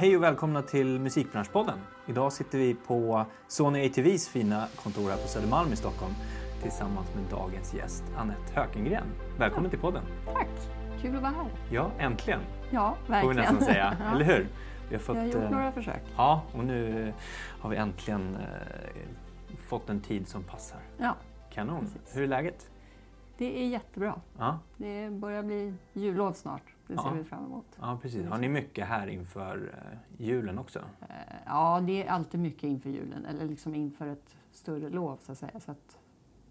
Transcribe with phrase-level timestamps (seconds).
[0.00, 1.78] Hej och välkomna till Musikbranschpodden.
[2.06, 6.12] Idag sitter vi på Sony ATVs fina kontor här på Södermalm i Stockholm
[6.62, 9.06] tillsammans med dagens gäst Annette Hökengren.
[9.38, 9.70] Välkommen ja.
[9.70, 10.02] till podden.
[10.32, 10.48] Tack,
[11.02, 11.46] kul att vara här.
[11.70, 12.40] Ja, äntligen.
[12.70, 13.22] Ja, verkligen.
[13.22, 14.14] Får vi nästan säga, ja.
[14.14, 14.46] eller hur?
[14.88, 16.02] Vi har, fått, Jag har gjort några försök.
[16.16, 17.12] Ja, och nu
[17.60, 20.80] har vi äntligen eh, fått en tid som passar.
[20.98, 21.16] Ja,
[21.50, 21.80] Kanon.
[21.80, 22.16] Precis.
[22.16, 22.70] Hur är läget?
[23.38, 24.20] Det är jättebra.
[24.38, 24.58] Ja.
[24.76, 26.62] Det börjar bli jullov snart.
[26.90, 27.14] Det ser ja.
[27.14, 27.78] vi fram emot.
[27.80, 28.26] Ja, precis.
[28.26, 30.78] Har ni mycket här inför uh, julen också?
[30.78, 31.16] Uh,
[31.46, 33.26] ja, det är alltid mycket inför julen.
[33.26, 35.60] Eller liksom inför ett större lov så att säga.
[35.60, 35.98] Så att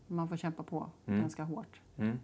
[0.07, 1.21] man får kämpa på mm.
[1.21, 1.81] ganska hårt.
[1.97, 2.19] Mm.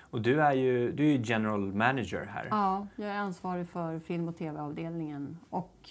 [0.00, 2.46] Och du är, ju, du är general manager här.
[2.50, 5.90] Ja, jag är ansvarig för film och tv-avdelningen och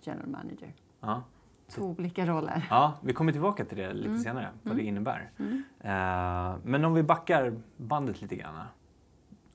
[0.00, 0.72] general manager.
[1.00, 1.22] Ja.
[1.68, 2.66] Två olika roller.
[2.70, 4.20] Ja, vi kommer tillbaka till det lite mm.
[4.20, 4.84] senare, vad mm.
[4.84, 5.30] det innebär.
[5.38, 5.52] Mm.
[5.52, 8.54] Uh, men om vi backar bandet lite grann.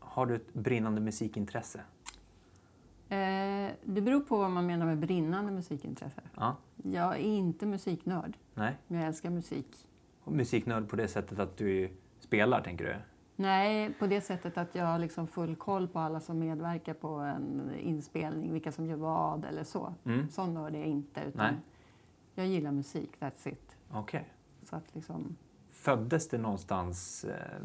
[0.09, 1.79] Har du ett brinnande musikintresse?
[3.09, 6.21] Eh, det beror på vad man menar med brinnande musikintresse.
[6.35, 6.55] Ja.
[6.83, 8.77] Jag är inte musiknörd, Nej.
[8.87, 9.87] men jag älskar musik.
[10.23, 12.95] Och musiknörd på det sättet att du spelar, tänker du?
[13.35, 17.07] Nej, på det sättet att jag har liksom full koll på alla som medverkar på
[17.07, 19.93] en inspelning, vilka som gör vad eller så.
[20.05, 20.29] Mm.
[20.29, 21.21] Sån nörd är jag inte.
[21.21, 21.61] Utan Nej.
[22.35, 23.77] Jag gillar musik, that's it.
[23.91, 24.29] Okej.
[24.61, 24.79] Okay.
[24.93, 25.35] liksom...
[25.69, 27.61] Föddes det någonstans eh,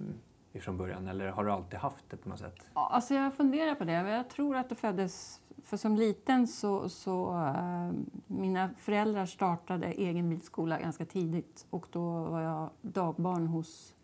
[0.54, 2.70] ifrån början eller har du alltid haft det på något sätt?
[2.74, 3.92] Ja, alltså jag funderar på det.
[3.92, 5.40] Jag tror att det föddes...
[5.62, 6.88] För som liten så...
[6.88, 7.90] så äh,
[8.26, 13.94] mina föräldrar startade egen bilskola ganska tidigt och då var jag dagbarn hos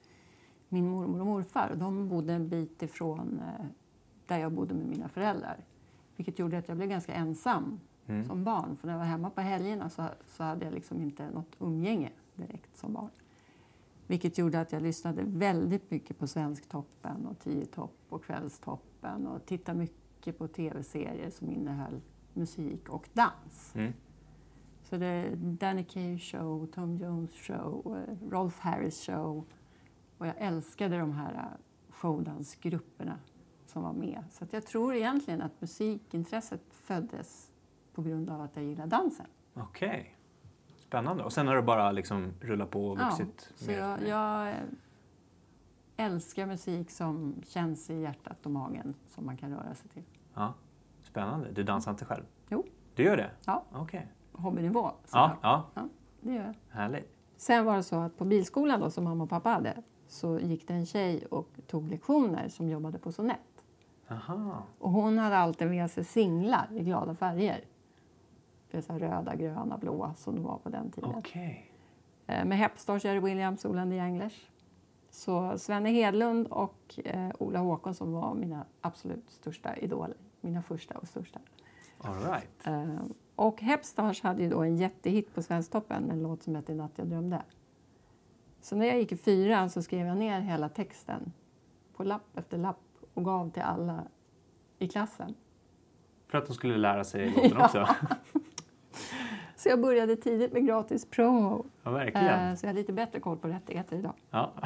[0.68, 1.72] min mormor och morfar.
[1.74, 3.66] De bodde en bit ifrån äh,
[4.26, 5.56] där jag bodde med mina föräldrar.
[6.16, 8.24] Vilket gjorde att jag blev ganska ensam mm.
[8.24, 8.76] som barn.
[8.76, 12.10] För när jag var hemma på helgerna så, så hade jag liksom inte något umgänge
[12.34, 13.10] direkt som barn.
[14.10, 19.46] Vilket gjorde att jag lyssnade väldigt mycket på Svensktoppen och Tio topp och Kvällstoppen och
[19.46, 22.00] tittade mycket på tv-serier som innehöll
[22.32, 23.74] musik och dans.
[23.74, 23.92] Mm.
[24.82, 29.44] Så det är Danny Kaye show, Tom Jones show, eh, Rolf Harris show.
[30.18, 33.18] Och jag älskade de här eh, showdansgrupperna
[33.66, 34.24] som var med.
[34.30, 37.50] Så jag tror egentligen att musikintresset föddes
[37.94, 39.26] på grund av att jag gillar dansen.
[39.54, 39.88] Okej.
[39.88, 40.19] Okay.
[40.90, 41.24] Spännande.
[41.24, 43.52] Och sen har det bara liksom rullat på och vuxit?
[43.58, 44.54] Ja, så jag, jag,
[45.96, 50.02] älskar musik som känns i hjärtat och magen, som man kan röra sig till.
[50.34, 50.54] Ja,
[51.02, 51.50] Spännande.
[51.52, 52.24] Du dansar inte själv?
[52.48, 52.64] Jo.
[52.94, 53.30] Du gör det?
[53.44, 53.64] Ja.
[53.82, 54.02] Okay.
[54.32, 54.90] Hobbynivå.
[55.12, 55.66] Ja, ja.
[55.74, 55.88] ja,
[56.20, 56.54] det gör jag.
[56.80, 57.16] Härligt.
[57.36, 60.68] Sen var det så att på bilskolan då, som mamma och pappa hade så gick
[60.68, 63.64] det en tjej och tog lektioner som jobbade på Sonett.
[64.08, 64.62] Aha.
[64.78, 67.64] Och hon hade alltid med sig singlar i glada färger.
[68.70, 71.14] Det är så röda, gröna, blåa som det var på den tiden.
[71.14, 71.56] Okay.
[72.26, 74.50] Eh, med Hepstars, Jerry Williams, Ola the Anglers.
[75.10, 80.16] Så Svenne Hedlund och eh, Ola Håkonsson var mina absolut största idoler.
[80.40, 81.40] Mina första och största.
[81.98, 82.66] All right.
[82.66, 83.02] eh,
[83.34, 87.06] och Hepstars hade ju då en jättehit på Svensktoppen, en låt som hette Natt jag
[87.06, 87.42] drömde.
[88.60, 91.32] Så när jag gick i fyran så skrev jag ner hela texten
[91.96, 92.80] på lapp efter lapp
[93.14, 94.02] och gav till alla
[94.78, 95.34] i klassen.
[96.26, 97.64] För att de skulle lära sig låten ja.
[97.64, 97.88] också?
[99.60, 101.66] Så jag började tidigt med gratis promo.
[101.82, 102.48] Ja, verkligen.
[102.48, 104.14] Eh, så jag har lite bättre koll på rättigheter idag.
[104.30, 104.52] Ja.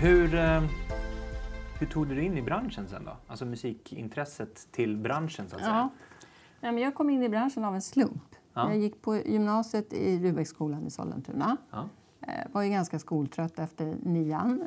[0.00, 0.62] hur, eh,
[1.78, 3.16] hur tog du dig in i branschen sen då?
[3.26, 5.90] Alltså musikintresset till branschen så att säga.
[6.60, 6.72] Ja.
[6.72, 8.36] jag kom in i branschen av en slump.
[8.54, 8.68] Ja.
[8.68, 11.56] Jag gick på gymnasiet i Rudbecksskolan i Sollentuna.
[11.70, 11.88] Ja.
[12.20, 14.62] Eh, var ju ganska skoltrött efter nian.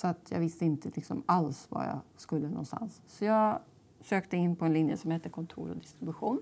[0.00, 3.02] Så att jag visste inte liksom alls var jag skulle någonstans.
[3.06, 3.58] Så jag
[4.00, 6.40] sökte in på en linje som heter kontor och distribution.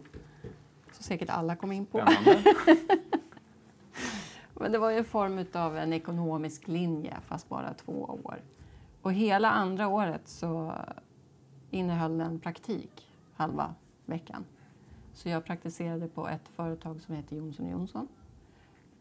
[0.92, 1.98] Så säkert alla kom in på.
[4.54, 8.42] Men det var ju en form av en ekonomisk linje, fast bara två år.
[9.02, 10.74] Och hela andra året så
[11.70, 13.74] innehöll den praktik halva
[14.06, 14.44] veckan.
[15.12, 18.08] Så jag praktiserade på ett företag som heter Jonsson Jonsson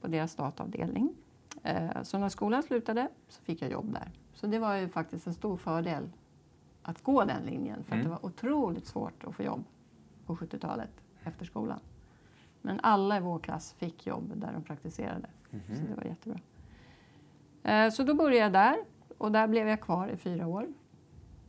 [0.01, 1.15] på deras datavdelning.
[1.63, 4.11] Eh, så när skolan slutade så fick jag jobb där.
[4.37, 6.09] Så det var ju faktiskt en stor fördel
[6.81, 8.03] att gå den linjen för mm.
[8.03, 9.63] det var otroligt svårt att få jobb
[10.25, 10.89] på 70-talet
[11.23, 11.79] efter skolan.
[12.61, 15.29] Men alla i vår klass fick jobb där de praktiserade.
[15.51, 15.63] Mm.
[15.75, 16.39] Så det var jättebra.
[17.63, 18.77] Eh, så då började jag där
[19.17, 20.67] och där blev jag kvar i fyra år.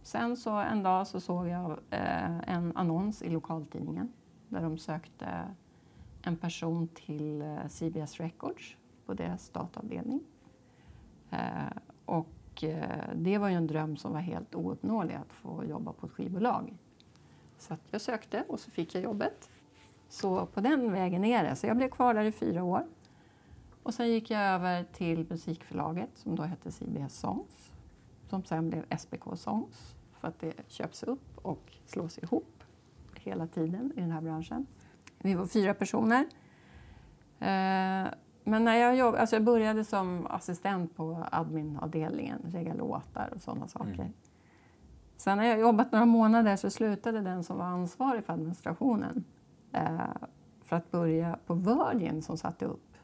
[0.02, 4.12] Sen så en dag så såg jag eh, en annons i lokaltidningen
[4.48, 5.44] där de sökte
[6.22, 8.76] en person till CBS Records
[9.06, 10.20] på deras dataavdelning.
[12.04, 16.06] Och Eh, det var ju en dröm som var helt ouppnåelig att få jobba på
[16.06, 16.76] ett skivbolag.
[17.58, 19.50] Så jag sökte och så fick jag jobbet.
[20.08, 21.56] Så på den vägen är det.
[21.56, 22.86] Så jag blev kvar där i fyra år.
[23.82, 27.72] Och sen gick jag över till musikförlaget som då hette CBS Songs.
[28.28, 29.94] Som sen blev SBK Songs.
[30.12, 32.64] för att det köps upp och slås ihop
[33.14, 34.66] hela tiden i den här branschen.
[35.18, 36.26] Vi var fyra personer.
[37.38, 38.08] Eh,
[38.48, 43.68] men när jag, jobb, alltså jag började som assistent på adminavdelningen, regga låtar och sådana
[43.68, 43.92] saker.
[43.94, 44.12] Mm.
[45.16, 49.24] Sen när jag jobbat några månader så slutade den som var ansvarig för administrationen
[49.72, 50.00] eh,
[50.62, 52.96] för att börja på Virgin som satte upp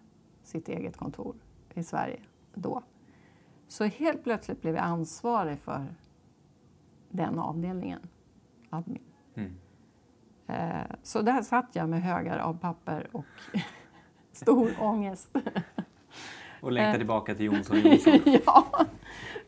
[0.42, 1.36] sitt eget kontor
[1.74, 2.20] i Sverige
[2.54, 2.82] då.
[3.68, 5.94] Så helt plötsligt blev jag ansvarig för
[7.08, 8.00] den avdelningen,
[8.70, 9.02] admin.
[9.34, 9.52] Mm.
[10.46, 13.24] Eh, så där satt jag med högar av papper och
[14.34, 15.28] stor ångest.
[16.60, 16.98] Och längtade eh.
[16.98, 18.20] tillbaka till Jonsson Jonsson.
[18.46, 18.66] ja.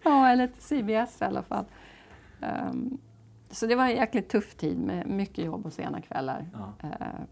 [0.03, 1.65] ja, eller till CBS i alla fall.
[2.41, 2.99] Um,
[3.51, 6.49] så det var en jäkligt tuff tid med mycket jobb och sena kvällar.
[6.53, 6.89] Ja.
[6.89, 7.25] Uh,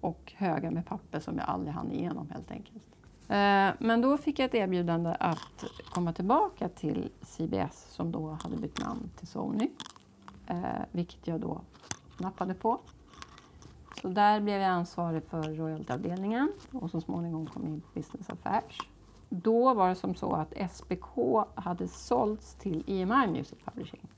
[0.00, 2.84] och högar med papper som jag aldrig hann igenom helt enkelt.
[3.30, 8.56] Uh, men då fick jag ett erbjudande att komma tillbaka till CBS som då hade
[8.56, 9.70] bytt namn till Sony.
[10.50, 11.60] Uh, vilket jag då
[12.18, 12.80] nappade på.
[14.02, 18.30] Så där blev jag ansvarig för royaltyavdelningen och så småningom kom jag in på Business
[18.30, 18.78] Affairs.
[19.28, 24.08] Då var det som så att SBK hade sålts till EMI Music Publishing.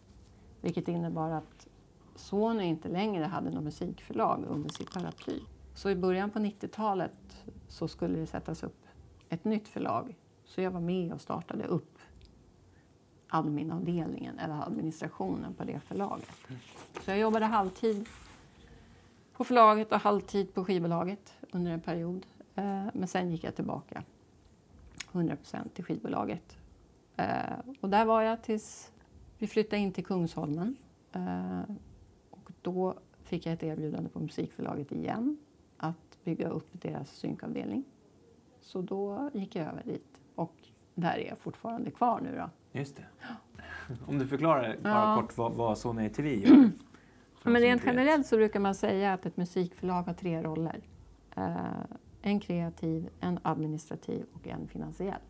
[0.60, 1.68] Vilket innebar att
[2.14, 5.40] Sony inte längre hade något musikförlag under sitt paraply.
[5.74, 8.86] Så i början på 90-talet så skulle det sättas upp
[9.28, 10.16] ett nytt förlag.
[10.44, 11.98] Så jag var med och startade upp
[13.28, 16.36] adminavdelningen eller administrationen på det förlaget.
[17.04, 18.08] Så jag jobbade halvtid
[19.40, 22.26] på förlaget och halvtid på skivbolaget under en period.
[22.54, 24.02] Eh, men sen gick jag tillbaka
[25.12, 26.58] 100% till skivbolaget.
[27.16, 27.26] Eh,
[27.80, 28.92] och där var jag tills
[29.38, 30.76] vi flyttade in till Kungsholmen.
[31.12, 31.60] Eh,
[32.30, 32.94] och då
[33.24, 35.36] fick jag ett erbjudande på musikförlaget igen
[35.76, 37.84] att bygga upp deras synkavdelning.
[38.60, 40.56] Så då gick jag över dit och
[40.94, 42.78] där är jag fortfarande kvar nu då.
[42.78, 43.04] Just det.
[44.06, 45.20] Om du förklarar bara ja.
[45.20, 46.70] kort vad, vad Sony TV gör.
[47.42, 50.80] Men rent generellt så brukar man säga att ett musikförlag har tre roller.
[51.38, 51.84] Uh,
[52.22, 55.20] en kreativ, en administrativ och en finansiell.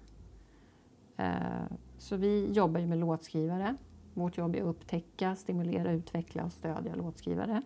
[1.21, 3.77] Uh, så vi jobbar ju med låtskrivare.
[4.15, 7.63] Vårt jobb är att upptäcka, stimulera, utveckla och stödja låtskrivare.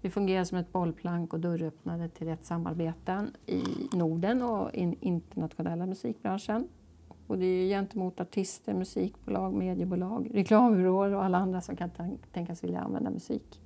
[0.00, 3.62] Vi fungerar som ett bollplank och dörröppnare till rätt samarbeten i
[3.92, 6.68] Norden och i internationella musikbranschen.
[7.30, 11.90] Och det är gentemot artister, musikbolag, mediebolag, reklambyråer och alla andra som kan
[12.32, 13.60] tänkas vilja använda musik.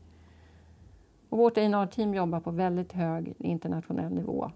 [1.28, 4.50] Och vårt A&R-team jobbar på väldigt hög internationell nivå.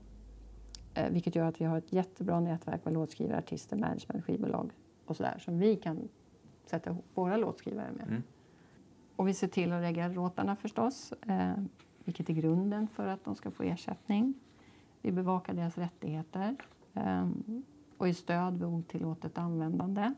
[0.94, 4.70] Eh, vilket gör att vi har ett jättebra nätverk med låtskrivare, artister, management, skivbolag
[5.06, 6.08] och sådär som vi kan
[6.66, 8.08] sätta ihop våra låtskrivare med.
[8.08, 8.22] Mm.
[9.16, 11.52] Och vi ser till att lägga låtarna förstås, eh,
[12.04, 14.34] vilket är grunden för att de ska få ersättning.
[15.02, 16.56] Vi bevakar deras rättigheter.
[16.94, 17.28] Eh,
[17.98, 20.14] och i stöd vid otillåtet användande.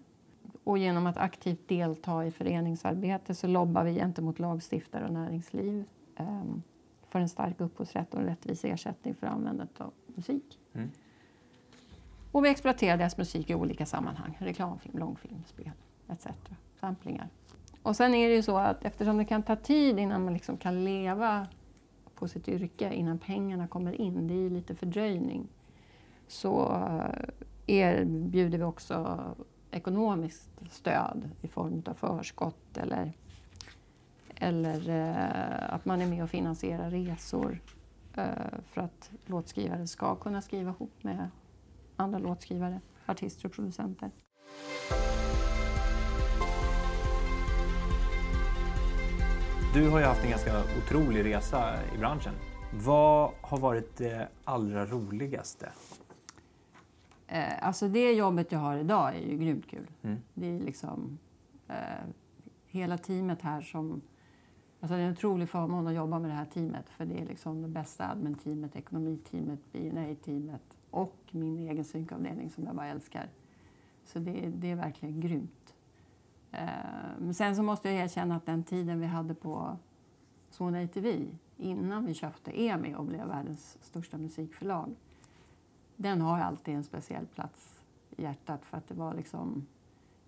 [0.65, 5.85] Och genom att aktivt delta i föreningsarbete så lobbar vi gentemot lagstiftare och näringsliv
[6.19, 6.63] um,
[7.09, 10.59] för en stark upphovsrätt och en rättvis ersättning för användandet av musik.
[10.73, 10.91] Mm.
[12.33, 14.37] Och vi exploaterar deras musik i olika sammanhang.
[14.41, 15.73] Reklamfilm, långfilm, spel
[16.09, 16.27] etc.
[16.81, 17.29] Samplingar.
[17.83, 20.57] Och sen är det ju så att eftersom det kan ta tid innan man liksom
[20.57, 21.47] kan leva
[22.15, 25.49] på sitt yrke, innan pengarna kommer in, det är ju lite fördröjning,
[26.29, 26.83] så
[27.71, 29.19] erbjuder vi också
[29.71, 33.13] ekonomiskt stöd i form av förskott eller,
[34.35, 37.61] eller eh, att man är med och finansierar resor
[38.17, 38.25] eh,
[38.71, 41.29] för att låtskrivare ska kunna skriva ihop med
[41.97, 44.11] andra låtskrivare, artister och producenter.
[49.75, 52.35] Du har ju haft en ganska otrolig resa i branschen.
[52.73, 55.69] Vad har varit det allra roligaste
[57.33, 59.87] Eh, alltså det jobbet jag har idag är ju grymt kul.
[60.03, 60.19] Mm.
[60.35, 61.19] Det är liksom
[61.69, 62.05] eh,
[62.67, 64.01] hela teamet här som...
[64.81, 67.27] Alltså det är en otrolig förmån att jobba med det här teamet för det är
[67.27, 73.29] liksom det bästa admin-teamet, ekonomiteamet, B&A-teamet och min egen synkavdelning som jag bara älskar.
[74.05, 75.75] Så det, det är verkligen grymt.
[76.53, 76.69] Eh,
[77.19, 79.77] men sen så måste jag erkänna att den tiden vi hade på
[80.51, 84.95] Sony ATV innan vi köpte EMI och blev världens största musikförlag
[86.03, 87.83] den har alltid en speciell plats
[88.17, 89.67] i hjärtat för att det var liksom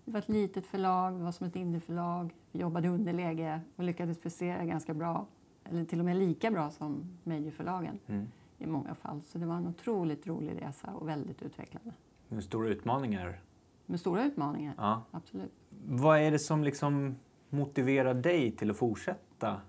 [0.05, 2.33] det var ett litet förlag, det var som ett indieförlag.
[2.51, 5.27] Vi jobbade underläge och lyckades prestera ganska bra,
[5.63, 8.27] eller till och med lika bra som majorförlagen mm.
[8.57, 9.21] i många fall.
[9.21, 11.93] Så det var en otroligt rolig resa och väldigt utvecklande.
[12.27, 13.41] Med stora utmaningar?
[13.85, 15.03] Med stora utmaningar, ja.
[15.11, 15.53] absolut.
[15.85, 17.15] Vad är det som liksom
[17.49, 19.61] motiverar dig till att fortsätta,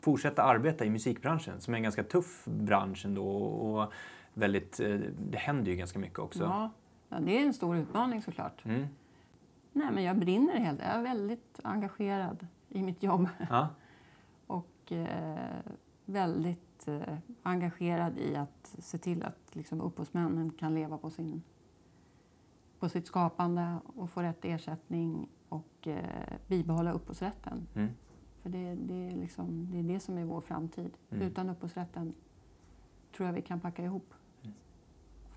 [0.00, 3.28] fortsätta arbeta i musikbranschen som är en ganska tuff bransch ändå?
[3.42, 3.92] Och
[4.38, 6.44] väldigt, eh, det händer ju ganska mycket också.
[6.44, 6.70] Ja,
[7.08, 8.64] ja det är en stor utmaning såklart.
[8.64, 8.86] Mm.
[9.72, 10.80] Nej, men jag brinner helt.
[10.80, 13.28] Jag är väldigt engagerad i mitt jobb.
[13.50, 13.68] Ja.
[14.46, 15.60] Och eh,
[16.04, 21.42] väldigt eh, engagerad i att se till att liksom, upphovsmännen kan leva på, sin,
[22.78, 27.66] på sitt skapande och få rätt ersättning och eh, bibehålla upphovsrätten.
[27.74, 27.88] Mm.
[28.42, 30.90] För det, det, är liksom, det är det som är vår framtid.
[31.10, 31.26] Mm.
[31.26, 32.14] Utan upphovsrätten
[33.16, 34.14] tror jag vi kan packa ihop.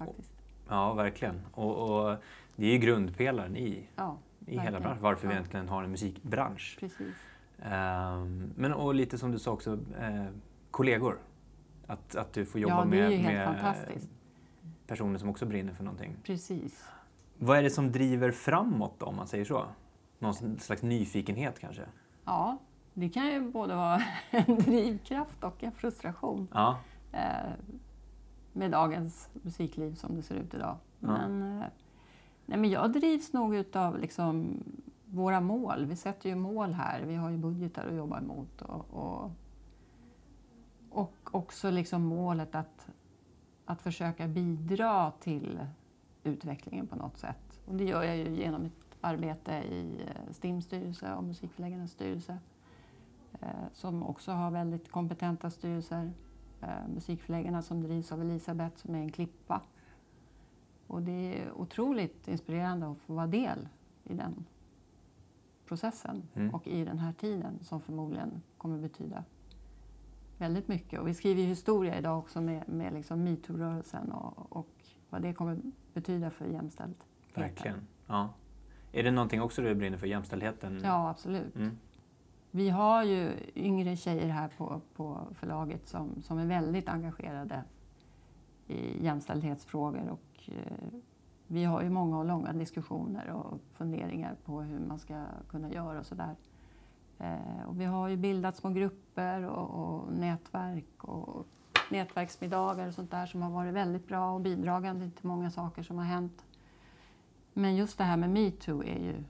[0.06, 0.32] Faktiskt.
[0.70, 1.42] ja, verkligen.
[1.54, 2.16] Och, och
[2.56, 4.18] det är ju grundpelaren i, Ja,
[4.48, 5.38] i hela branschen, varför vi Ja.
[5.40, 6.78] egentligen har en musikbransch.
[6.80, 7.16] precis.
[7.64, 10.26] Ehm, men och lite som du sa också, eh,
[10.72, 11.18] kollegor.
[11.88, 13.76] Att, att du får jobba Ja, med, med
[14.88, 16.16] personer som också brinner för någonting.
[16.24, 16.84] Precis.
[17.38, 19.66] Vad är det som driver framåt då, om man säger så?
[20.20, 21.82] Någon slags nyfikenhet kanske?
[22.26, 22.58] Ja,
[22.94, 26.78] det kan ju både vara en drivkraft och en frustration Ja,
[27.12, 27.20] eh,
[28.54, 30.78] med dagens musikliv som det ser ut idag.
[31.00, 31.08] Ja.
[31.08, 31.68] Men, eh,
[32.46, 34.64] nej, men jag drivs nog utav liksom
[35.06, 35.86] våra mål.
[35.86, 37.02] Vi sätter ju mål här.
[37.02, 38.62] Vi har ju budgetar att jobba emot.
[38.62, 39.32] Och, och,
[40.90, 42.88] och också liksom målet att,
[43.66, 45.60] att försöka bidra till
[46.24, 47.62] utvecklingen på något sätt.
[47.66, 52.38] Och det gör jag ju genom mitt arbete i eh, STIMs styrelse och Musikförläggarnas styrelse.
[53.42, 56.12] Eh, som också har väldigt kompetenta styrelser.
[56.62, 59.62] Eh, musikförläggarna som drivs av Elisabeth som är en klippa.
[60.88, 63.68] Och det är otroligt inspirerande att få vara del
[64.04, 64.46] i den
[65.66, 66.56] processen Mm.
[66.56, 69.24] och i den här tiden som förmodligen kommer betyda
[70.38, 71.00] väldigt mycket.
[71.00, 74.68] Och vi skriver ju historia idag också med, med liksom metoo-rörelsen och, och
[75.10, 75.58] vad det kommer
[75.94, 77.06] betyda för jämställdhet.
[77.34, 77.88] verkligen.
[78.08, 78.30] Ja.
[78.92, 80.82] Är det någonting också du brinner för, jämställdheten?
[80.84, 81.56] Ja, absolut.
[81.56, 81.78] Mm.
[82.52, 87.64] Vi har ju yngre tjejer här på, på förlaget som, som är väldigt engagerade
[88.68, 91.00] i jämställdhetsfrågor och eh,
[91.48, 96.00] vi har ju många och långa diskussioner och funderingar på hur man ska kunna göra
[96.00, 96.36] och sådär.
[97.20, 101.48] Eh, och vi har ju bildat små grupper och, och nätverk och
[101.92, 105.98] nätverksmiddagar och sånt där som har varit väldigt bra och bidragande till många saker som
[105.98, 106.46] har hänt.
[107.54, 109.24] Men just det här med metoo är ju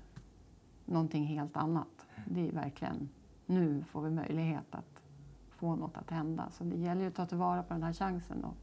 [0.85, 2.07] någonting helt annat.
[2.25, 3.09] Det är verkligen,
[3.45, 5.03] nu får vi möjlighet att
[5.49, 6.49] få något att hända.
[6.51, 8.55] Så det gäller ju att ta tillvara på den här chansen och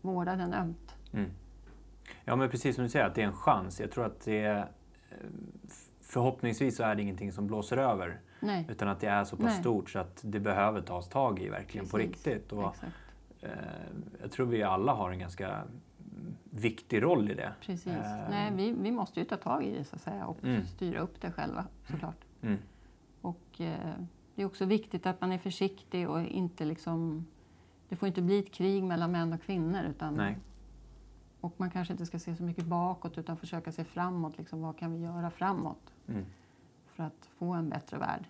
[0.00, 0.96] vårda den ömt.
[1.12, 1.30] Mm.
[2.24, 3.80] Ja, men precis som du säger, att det är en chans.
[3.80, 4.58] Jag tror att det är,
[5.10, 5.16] eh,
[6.00, 8.20] förhoppningsvis så är det ingenting som blåser över.
[8.40, 9.60] Nej, Utan att det är så pass Nej.
[9.60, 12.26] stort så att det behöver tas tag i verkligen på Precis.
[12.26, 12.52] riktigt.
[12.52, 12.74] Och,
[13.40, 13.48] eh,
[14.22, 15.62] jag tror vi alla har en ganska
[16.50, 17.52] viktig roll i det.
[17.60, 17.86] Precis.
[17.92, 18.30] Eh.
[18.30, 20.64] Nej, vi, vi måste ju ta tag i det så att säga och Mm.
[20.66, 22.16] styra upp det själva såklart.
[22.42, 22.58] Mm.
[23.20, 23.94] Och eh,
[24.34, 27.26] det är också viktigt att man är försiktig och inte liksom...
[27.88, 29.82] Det får inte bli ett krig mellan män och kvinnor.
[29.84, 30.38] Utan, Nej.
[31.40, 34.38] Och man kanske inte ska se så mycket bakåt utan försöka se framåt.
[34.38, 36.24] Liksom, vad kan vi göra framåt Mm.
[36.86, 38.24] för att få en bättre värld?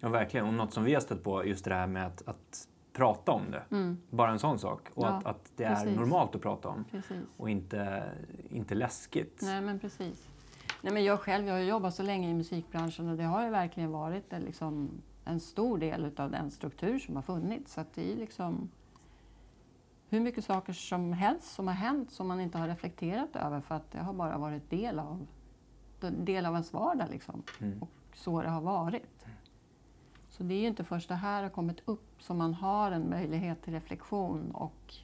[0.00, 0.46] Ja, verkligen.
[0.46, 3.50] Och något som vi har stött på, just det här med att, att prata om
[3.50, 3.62] det.
[3.70, 4.88] Mm, Bara en sån sak.
[4.94, 5.96] Och Ja, att, att det är precis.
[5.96, 6.84] normalt att prata om.
[6.90, 7.22] precis.
[7.36, 8.10] Och inte,
[8.50, 9.40] inte läskigt.
[9.42, 10.28] Nej, men precis.
[10.84, 13.50] Nej, men jag själv jag har jobbat så länge i musikbranschen och det har ju
[13.50, 14.90] verkligen varit en, liksom,
[15.24, 17.72] en stor del av den struktur som har funnits.
[17.72, 18.70] Så att det är liksom
[20.08, 23.74] hur mycket saker som helst som har hänt som man inte har reflekterat över för
[23.74, 25.26] att det har bara varit del av,
[26.00, 27.08] del av ens vardag.
[27.10, 27.42] Liksom.
[27.60, 27.82] Mm.
[27.82, 29.26] Och så det har varit.
[30.28, 33.10] Så det är ju inte först det här har kommit upp som man har en
[33.10, 34.94] möjlighet till reflektion och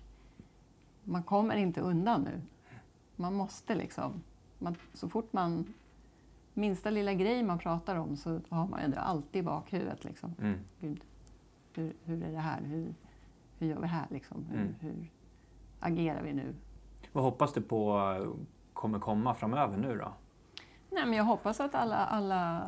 [1.05, 2.43] man kommer inte undan nu.
[3.17, 4.23] Man måste liksom,
[4.59, 5.75] man, så fort man,
[6.55, 10.05] minsta lilla grej man pratar om så har man det alltid i bakhuvudet.
[10.05, 10.35] Liksom.
[10.41, 10.59] Mm.
[10.81, 11.01] Gud,
[11.75, 12.61] hur, hur är det här?
[12.63, 12.95] Hur,
[13.59, 14.07] hur gör vi här?
[14.11, 14.45] Liksom?
[14.45, 14.75] Hur, Mm.
[14.81, 15.11] hur
[15.81, 16.55] agerar vi nu?
[17.13, 18.31] Vad hoppas du på eh,
[18.73, 20.13] kommer komma framöver nu då?
[20.91, 22.63] Nej, men jag hoppas att alla, alla,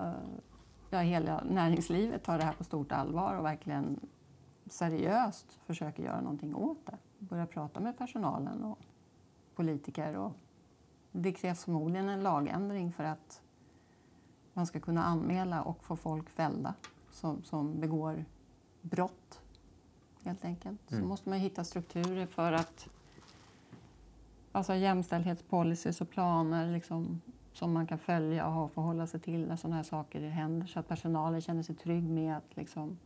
[0.90, 4.00] ja, hela näringslivet tar det här på stort allvar och verkligen
[4.66, 6.98] seriöst försöker göra någonting åt det.
[7.18, 8.78] Börja prata med personalen och
[9.54, 10.16] politiker.
[10.16, 10.32] Och
[11.12, 13.42] det krävs förmodligen en lagändring för att
[14.52, 16.74] man ska kunna anmäla och få folk fällda
[17.10, 18.24] som, som begår
[18.82, 19.40] brott,
[20.22, 20.80] helt enkelt.
[20.88, 21.08] Så Mm.
[21.08, 22.88] måste man hitta strukturer för att
[24.52, 27.20] alltså jämställdhetspolicies och planer liksom,
[27.52, 30.80] som man kan följa och ha- förhålla sig till när sådana här saker händer så
[30.80, 32.98] att personalen känner sig trygg med att liksom,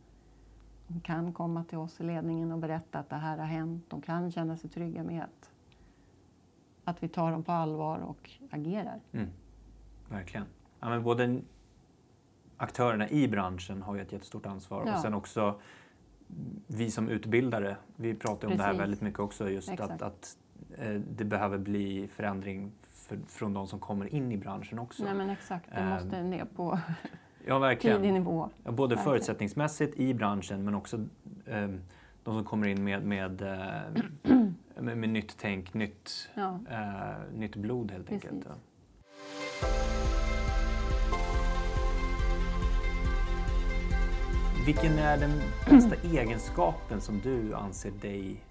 [0.87, 3.85] de kan komma till oss i ledningen och berätta att det här har hänt.
[3.89, 5.51] De kan känna sig trygga med att,
[6.85, 8.99] att vi tar dem på allvar och agerar.
[9.11, 9.27] Mm.
[10.09, 10.45] Verkligen.
[10.79, 11.41] Ja, men både
[12.57, 15.01] aktörerna i branschen har ju ett jättestort ansvar och Ja.
[15.01, 15.59] sen också
[16.67, 17.77] vi som utbildare.
[17.95, 18.81] Vi pratar om det här Precis.
[18.81, 20.01] väldigt mycket också just att, Exakt.
[20.01, 20.37] att
[20.77, 25.03] eh, det behöver bli förändring för, från de som kommer in i branschen också.
[25.03, 25.89] Nej men exakt, det Ehm.
[25.89, 26.79] måste ner på
[27.47, 27.97] Ja, verkligen.
[28.01, 28.49] tidig nivå.
[28.63, 29.03] Ja, både Verkligen.
[29.03, 30.97] förutsättningsmässigt i branschen men också
[31.45, 31.69] eh,
[32.25, 34.03] de som kommer in med, med, eh,
[34.81, 36.59] med, med nytt tänk, nytt, Ja.
[36.69, 38.31] eh, nytt blod helt enkelt.
[38.33, 38.47] Precis.
[38.49, 39.65] Ja.
[44.65, 45.31] Vilken är den
[45.69, 48.43] bästa egenskapen som du anser dig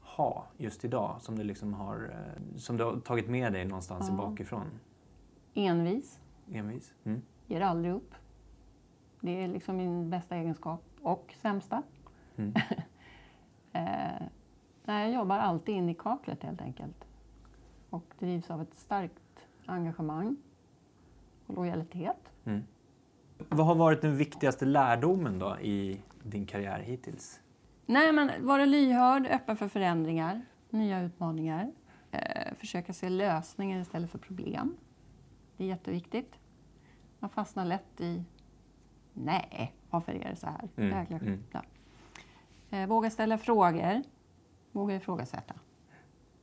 [0.00, 1.16] ha just idag?
[1.20, 4.14] Som du, liksom har, eh, som du har tagit med dig någonstans Ja.
[4.16, 4.66] bakifrån?
[5.54, 6.20] Envis,
[6.52, 6.92] Envis?
[7.04, 7.22] Mm.
[7.46, 8.14] ger aldrig upp.
[9.20, 11.82] Det är liksom min bästa egenskap och sämsta.
[12.36, 12.54] Mm.
[13.72, 14.26] Eh,
[14.84, 17.04] nej, jag jobbar alltid in i kaklet helt enkelt.
[17.90, 20.36] Och drivs av ett starkt engagemang
[21.46, 22.32] och lojalitet.
[22.44, 22.62] Mm.
[23.48, 27.40] Vad har varit den viktigaste lärdomen då i din karriär hittills?
[27.86, 31.72] Nej, men vara lyhörd, öppen för förändringar, nya utmaningar.
[32.10, 34.76] Eh, försöka se lösningar istället för problem.
[35.56, 36.34] Det är jätteviktigt.
[37.18, 38.24] Man fastnar lätt i
[39.12, 40.68] nej, varför är det så här?
[40.76, 41.42] Mm, Jäkla mm.
[42.72, 44.02] Eh, våga ställa frågor,
[44.72, 45.54] våga ifrågasätta.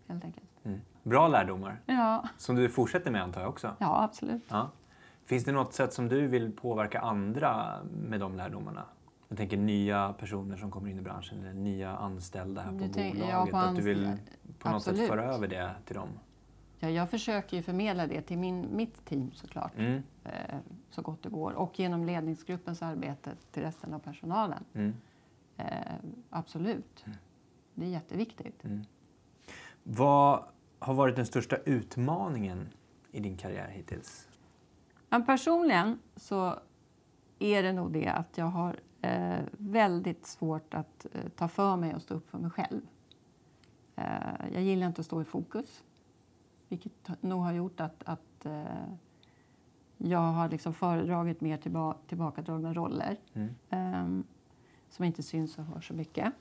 [0.07, 0.45] Helt enkelt.
[0.63, 0.81] Mm.
[1.03, 3.75] Bra lärdomar, Ja, som du fortsätter med antar jag också?
[3.79, 4.43] ja absolut.
[4.49, 4.69] Ja.
[5.25, 8.83] Finns det något sätt som du vill påverka andra med de lärdomarna?
[9.27, 12.93] Jag tänker nya personer som kommer in i branschen eller nya anställda här på Du
[12.93, 13.51] tänker- bolaget.
[13.51, 14.17] på att du vill
[14.59, 15.09] på något sätt Absolut.
[15.09, 16.09] föra över det till dem.
[16.79, 20.03] Ja, jag försöker ju förmedla det till min, mitt team såklart, Mm.
[20.23, 20.31] eh,
[20.89, 21.51] så gott det går.
[21.53, 24.63] Och genom ledningsgruppens arbete till resten av personalen.
[24.73, 24.95] Mm.
[25.59, 25.95] Eh,
[26.29, 27.05] absolut.
[27.73, 28.63] Det är jätteviktigt.
[28.65, 28.85] Mm.
[29.83, 30.43] Vad
[30.79, 32.69] har varit den största utmaningen
[33.11, 34.27] i din karriär hittills?
[35.09, 36.59] Men personligen så
[37.39, 41.95] är det nog det att jag har eh, väldigt svårt att eh, ta för mig
[41.95, 42.81] och stå upp för mig själv.
[43.95, 44.05] Eh,
[44.53, 45.83] jag gillar inte att stå i fokus,
[46.67, 48.63] vilket nog har gjort att, att eh,
[49.97, 54.23] jag har liksom föredragit mer tillba tillbakadragna roller Mm.
[54.89, 56.33] Som inte syns och hörs så mycket.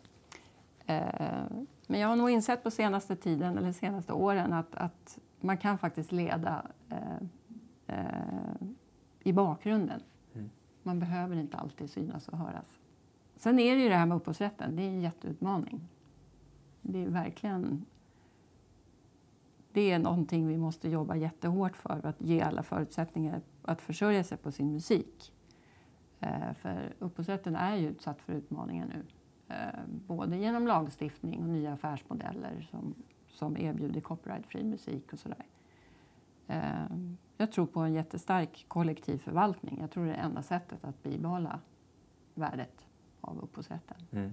[0.87, 1.45] Eh,
[1.87, 5.79] men jag har nog insett på senaste tiden, eller senaste åren, att, att man kan
[5.79, 7.17] faktiskt leda eh,
[7.87, 8.67] eh,
[9.21, 10.01] i bakgrunden.
[10.35, 10.51] Mm.
[10.83, 12.79] Man behöver inte alltid synas och höras.
[13.37, 15.89] Sen är det ju det här med upphovsrätten, det är en jätteutmaning.
[16.83, 17.85] Det är verkligen...
[19.73, 24.39] Det är någonting vi måste jobba jättehårt för, att ge alla förutsättningar att försörja sig
[24.39, 25.33] på sin musik.
[26.21, 29.05] Eh, för upphovsrätten är ju utsatt för utmaningar nu.
[29.49, 32.95] Eh, både genom lagstiftning och nya affärsmodeller som,
[33.29, 35.47] som erbjuder copyrightfri musik och sådär.
[36.47, 36.87] Eh,
[37.37, 39.79] jag tror på en jättestark kollektiv förvaltning.
[39.81, 41.61] Jag tror det är det enda sättet att bibehålla
[42.35, 42.87] värdet
[43.21, 43.97] av upphovsrätten.
[44.11, 44.33] Mm.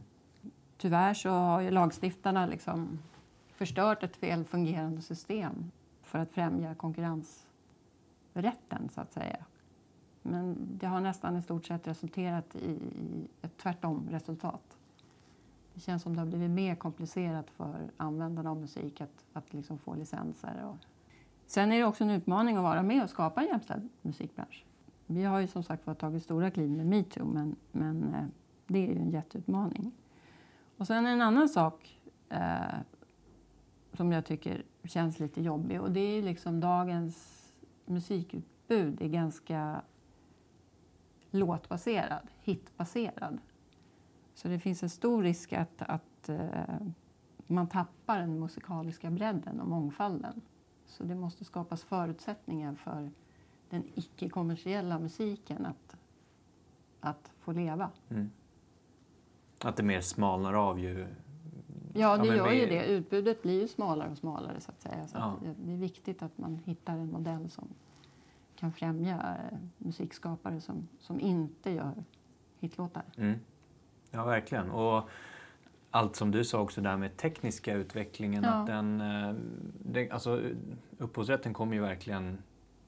[0.77, 2.99] Tyvärr så har ju lagstiftarna liksom
[3.47, 5.71] förstört ett väl fungerande system
[6.01, 9.45] för att främja konkurrensrätten, så att säga.
[10.27, 14.77] Men det har nästan i stort sett resulterat i i ett tvärtom resultat.
[15.73, 19.77] Det känns som det har blivit mer komplicerat för användarna av musik att, att liksom
[19.77, 20.65] få licenser.
[20.65, 20.77] Och...
[21.45, 24.65] Sen är det också en utmaning att vara med och skapa en jämställd musikbransch.
[25.05, 28.25] Vi har ju som sagt var tagit stora kliv med metoo, men, men eh,
[28.67, 29.91] det är ju en jätteutmaning.
[30.77, 32.77] Och sen en annan sak eh,
[33.93, 37.45] som jag tycker känns lite jobbig och det är ju liksom dagens
[37.85, 39.81] musikutbud är ganska
[41.35, 43.37] låtbaserad, hitbaserad.
[44.33, 46.39] Så det finns en stor risk att, att eh,
[47.47, 50.41] man tappar den musikaliska bredden och mångfalden.
[50.85, 53.11] Så det måste skapas förutsättningar för
[53.69, 55.95] den icke-kommersiella musiken att,
[56.99, 57.89] att få leva.
[58.09, 58.31] Mm.
[59.63, 61.07] Att det mer smalnar av ju...
[61.93, 62.85] Ja, det men gör ju med- det.
[62.85, 64.61] Utbudet blir ju smalare och smalare.
[64.61, 65.07] så att säga.
[65.07, 65.23] Så Ja.
[65.25, 67.67] att det är viktigt att man hittar en modell som
[68.55, 71.93] kan främja eh, musikskapare som, som inte gör
[72.59, 73.03] hitlåtar.
[73.17, 73.39] Mm.
[74.11, 74.71] Ja, verkligen.
[74.71, 75.09] Och
[75.91, 78.43] allt som du sa också där med tekniska utvecklingen.
[78.43, 78.49] Ja.
[78.49, 79.35] Att den, eh,
[79.83, 80.41] den, alltså,
[80.97, 82.37] upphovsrätten kommer ju verkligen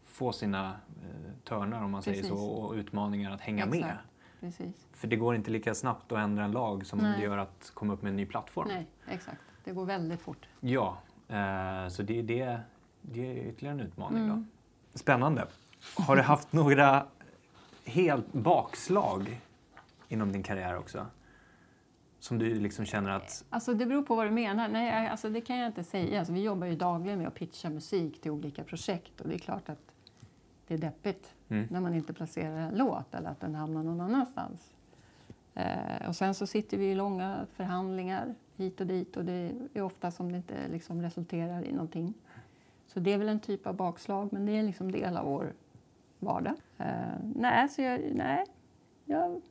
[0.03, 2.39] få sina eh, törnar om man säger Precis.
[2.39, 3.79] så och utmaningar att hänga med.
[3.79, 4.07] Exakt.
[4.39, 4.87] Precis.
[4.93, 7.19] För det går inte lika snabbt att ändra en lag som Nej.
[7.19, 8.67] det gör att komma upp med en ny plattform.
[8.67, 9.41] Nej, exakt.
[9.63, 10.47] Det går väldigt fort.
[10.59, 12.59] Ja, eh, så det, det,
[13.01, 14.23] det är ytterligare en utmaning.
[14.23, 14.35] Mm.
[14.35, 14.56] Då.
[14.97, 15.47] Spännande.
[15.95, 17.05] Har du haft några
[17.85, 19.41] helt bakslag
[20.07, 21.05] inom din karriär också?
[22.19, 23.45] Som du liksom känner att...
[23.49, 24.67] Alltså det beror på vad du menar.
[24.67, 26.19] Nej, alltså det kan jag inte säga.
[26.19, 29.39] Alltså vi jobbar ju dagligen med att pitcha musik till olika projekt och det är
[29.39, 29.79] klart att
[30.67, 31.67] det är deppigt Mm.
[31.71, 34.73] när man inte placerar en låt eller att den hamnar någon annanstans.
[35.53, 39.81] Eh, och sen så sitter vi i långa förhandlingar hit och dit och det är
[39.81, 42.13] ofta som det inte liksom resulterar i någonting.
[42.97, 45.53] Så det är väl en typ av bakslag men det är liksom del av vår
[46.19, 46.55] var det.
[46.83, 48.45] Eh, nej, så jag, nej,
[49.05, 49.41] jag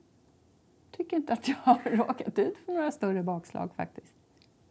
[0.90, 4.14] tycker inte att jag har råkat ut för några större bakslag faktiskt.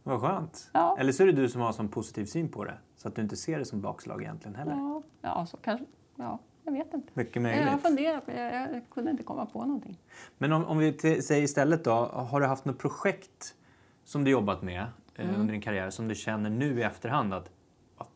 [0.04, 0.70] Vad skönt.
[0.74, 0.98] Ja.
[1.00, 2.78] Eller så är det du som har sån positiv syn på det.
[2.96, 4.72] Så att du inte ser det som bakslag egentligen heller.
[4.74, 5.86] Ja, ja, så kanske.
[6.16, 7.10] Ja, jag vet inte.
[7.14, 7.70] Mycket Jag möjligt.
[7.70, 9.98] har funderat, jag, jag kunde inte komma på någonting.
[10.38, 13.56] Men om, om vi säger istället då, har du haft något projekt
[14.04, 14.82] som du jobbat med
[15.16, 15.42] eh, Mm.
[15.42, 17.52] under din karriär som du känner nu i efterhand att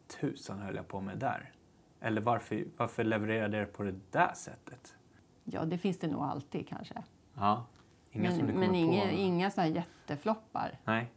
[0.09, 1.51] tusan höll jag på med där?
[1.99, 4.95] Eller varför, varför levererade jag på det där sättet?
[5.43, 7.03] Ja, det finns det nog alltid kanske.
[7.33, 7.65] Ja,
[8.11, 9.07] inga som Men, du kommer men inga, på?
[9.09, 10.79] inga sådana här jättefloppar.
[10.85, 11.11] Nej,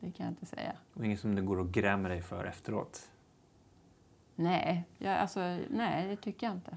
[0.00, 0.72] Det kan jag inte säga.
[0.94, 3.10] och inget som du går och grämer dig för efteråt?
[4.34, 6.76] Nej, jag, alltså, nej det tycker jag inte.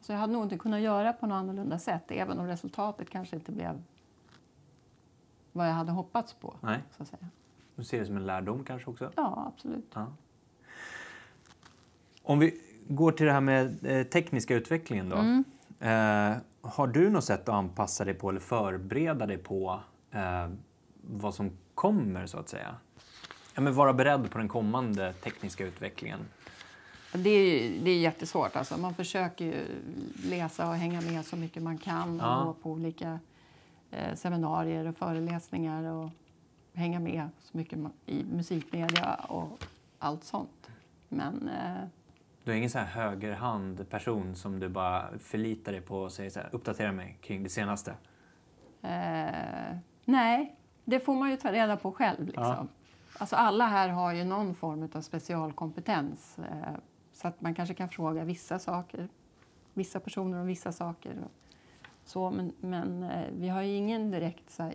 [0.00, 3.36] Så jag hade nog inte kunnat göra på något annorlunda sätt, även om resultatet kanske
[3.36, 3.82] inte blev
[5.52, 6.56] vad jag hade hoppats på.
[6.60, 7.28] Nej, Så att säga.
[7.76, 9.10] Du ser det som en lärdom kanske också?
[9.16, 9.90] Ja, absolut.
[9.94, 10.06] Ja.
[12.22, 15.16] Om vi går till det här med eh, tekniska utvecklingen då.
[15.16, 15.44] Mm.
[15.80, 19.80] Eh, har du något sätt att anpassa dig på eller förbereda dig på
[20.10, 20.48] eh,
[21.02, 22.74] vad som kommer så att säga?
[23.54, 26.20] Ja, men vara beredd på den kommande tekniska utvecklingen.
[27.14, 28.56] Det är, det är jättesvårt.
[28.56, 28.78] Alltså.
[28.78, 29.64] Man försöker
[30.24, 32.42] läsa och hänga med så mycket man kan och Ja.
[32.44, 33.18] gå på olika
[33.90, 36.10] eh, seminarier och föreläsningar och
[36.74, 39.64] hänga med så mycket i musikmedia och
[39.98, 40.70] allt sånt.
[41.08, 41.84] Men eh,
[42.44, 46.40] Du är ingen så här högerhand-person som du bara förlitar dig på och säger så
[46.40, 47.90] här, uppdatera mig kring det senaste.
[48.82, 52.26] Eh, nej, det får man ju ta reda på själv.
[52.26, 52.44] Liksom.
[52.44, 52.66] Ja.
[53.18, 56.38] Alltså alla här har ju någon form av specialkompetens.
[56.38, 56.74] Eh,
[57.12, 59.08] så att man kanske kan fråga vissa saker,
[59.74, 61.16] vissa personer om vissa saker.
[62.04, 64.74] Så, men men eh, vi har ju ingen direkt så här,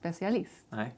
[0.00, 0.66] IT-specialist.
[0.70, 0.94] Nej.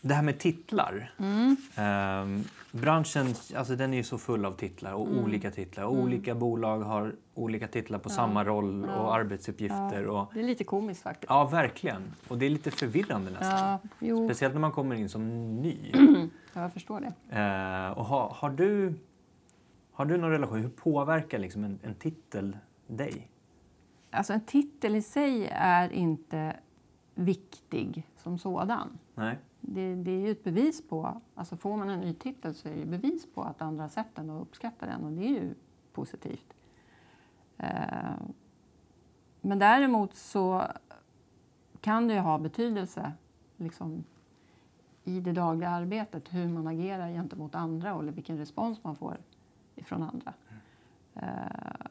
[0.00, 1.12] Det här med titlar.
[1.18, 1.56] Mm.
[1.76, 5.24] Ehm, branschen alltså den är ju så full av titlar och Mm.
[5.24, 5.84] olika titlar.
[5.84, 8.14] Och Olika bolag har olika titlar på Ja.
[8.14, 8.94] samma roll Ja.
[8.96, 10.06] och arbetsuppgifter.
[10.06, 11.30] Och, Det är lite komiskt faktiskt.
[11.30, 12.02] ja, verkligen.
[12.28, 13.78] Och det är lite förvirrande nästan.
[13.98, 15.76] Ja, Speciellt när man kommer in som ny.
[16.52, 17.36] ja, jag förstår det.
[17.40, 18.94] Eh, och har, har, du,
[19.92, 20.58] har du någon relation?
[20.60, 22.56] Hur påverkar liksom en, en titel
[22.86, 23.28] dig?
[24.10, 26.56] Alltså en titel i sig är inte
[27.14, 28.98] viktig som sådan.
[29.14, 29.38] Nej?
[29.60, 32.72] Det, det är ju ett bevis på, alltså får man en ny titel så är
[32.72, 35.28] det ju bevis på att andra har sett den och uppskattar den och det är
[35.28, 35.54] ju
[35.92, 36.54] positivt.
[37.58, 38.14] Eh,
[39.40, 40.62] men däremot så
[41.80, 43.12] kan det ju ha betydelse
[43.56, 44.04] liksom,
[45.04, 49.18] i det dagliga arbetet hur man agerar gentemot andra eller vilken respons man får
[49.74, 50.34] ifrån andra.
[51.14, 51.86] Eh,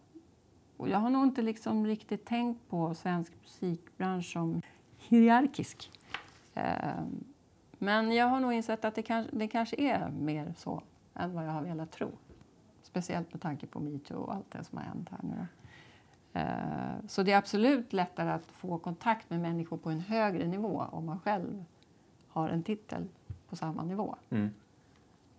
[0.78, 4.62] och jag har nog inte liksom riktigt tänkt på svensk musikbransch som
[5.10, 5.92] hierarkisk.
[6.54, 7.04] Eh,
[7.78, 10.82] men jag har nog insett att det kanske, det kanske är mer så
[11.14, 12.12] än vad jag har velat tro.
[12.82, 15.36] Speciellt med tanke på metoo och allt det som har hänt här nu.
[15.36, 16.40] då.
[16.40, 20.86] Eh, Så det är absolut lättare att få kontakt med människor på en högre nivå
[20.92, 21.66] om man själv
[22.28, 23.08] har en titel
[23.50, 24.16] på samma nivå.
[24.30, 24.50] Mm.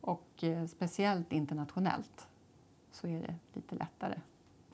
[0.00, 2.29] Och eh, speciellt internationellt
[2.90, 4.20] så är det lite lättare.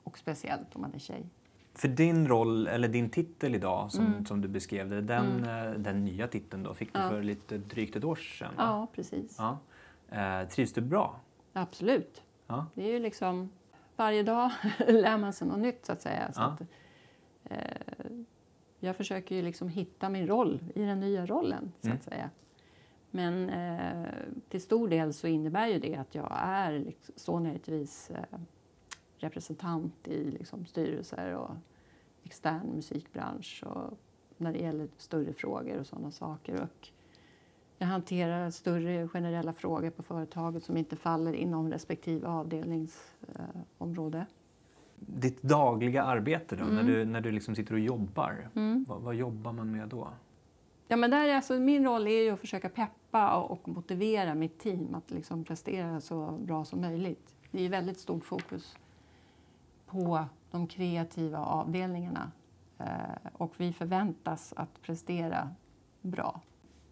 [0.03, 1.25] Och speciellt om man är tjej.
[1.73, 4.25] För din roll, eller din titel idag som, Mm.
[4.25, 7.09] som du beskrev det, den, eh, den nya titeln då fick du Ja.
[7.09, 8.53] för lite drygt ett år sedan?
[8.57, 8.63] va?
[8.63, 9.35] Ja, precis.
[9.39, 9.57] ja.
[10.41, 11.19] Eh, trivs du bra?
[11.53, 12.21] Absolut.
[12.47, 12.65] Ja.
[12.73, 13.49] Det är ju liksom
[13.95, 14.51] varje dag
[14.87, 16.33] lär man sig något nytt så att säga.
[16.33, 16.61] Så att,
[17.43, 17.57] eh,
[18.79, 21.97] jag försöker ju liksom hitta min roll i den nya rollen så Mm.
[21.97, 22.29] att säga.
[23.11, 24.05] Men eh,
[24.49, 28.39] till stor del så innebär ju det att jag är liksom, så nöjdvis eh,
[29.23, 31.51] representant i liksom, styrelser och
[32.23, 33.97] extern musikbransch och
[34.37, 36.61] när det gäller större frågor och sådana saker.
[36.61, 36.87] Och
[37.77, 43.55] jag hanterar större generella frågor på företaget som inte faller inom respektive avdelningsområde.
[43.55, 44.25] Eh, område.
[44.95, 46.75] Ditt dagliga arbete då, Mm.
[46.75, 48.85] när du, när du liksom sitter och jobbar, mm.
[48.87, 50.09] vad, vad jobbar man med då?
[50.87, 54.35] Ja, men där är alltså, min roll är ju att försöka peppa och, och motivera
[54.35, 57.35] mitt team att liksom prestera så bra som möjligt.
[57.51, 58.77] Det är ju väldigt stort fokus
[59.91, 62.31] på de kreativa avdelningarna
[62.77, 62.85] eh,
[63.33, 65.49] och vi förväntas att prestera
[66.01, 66.41] bra.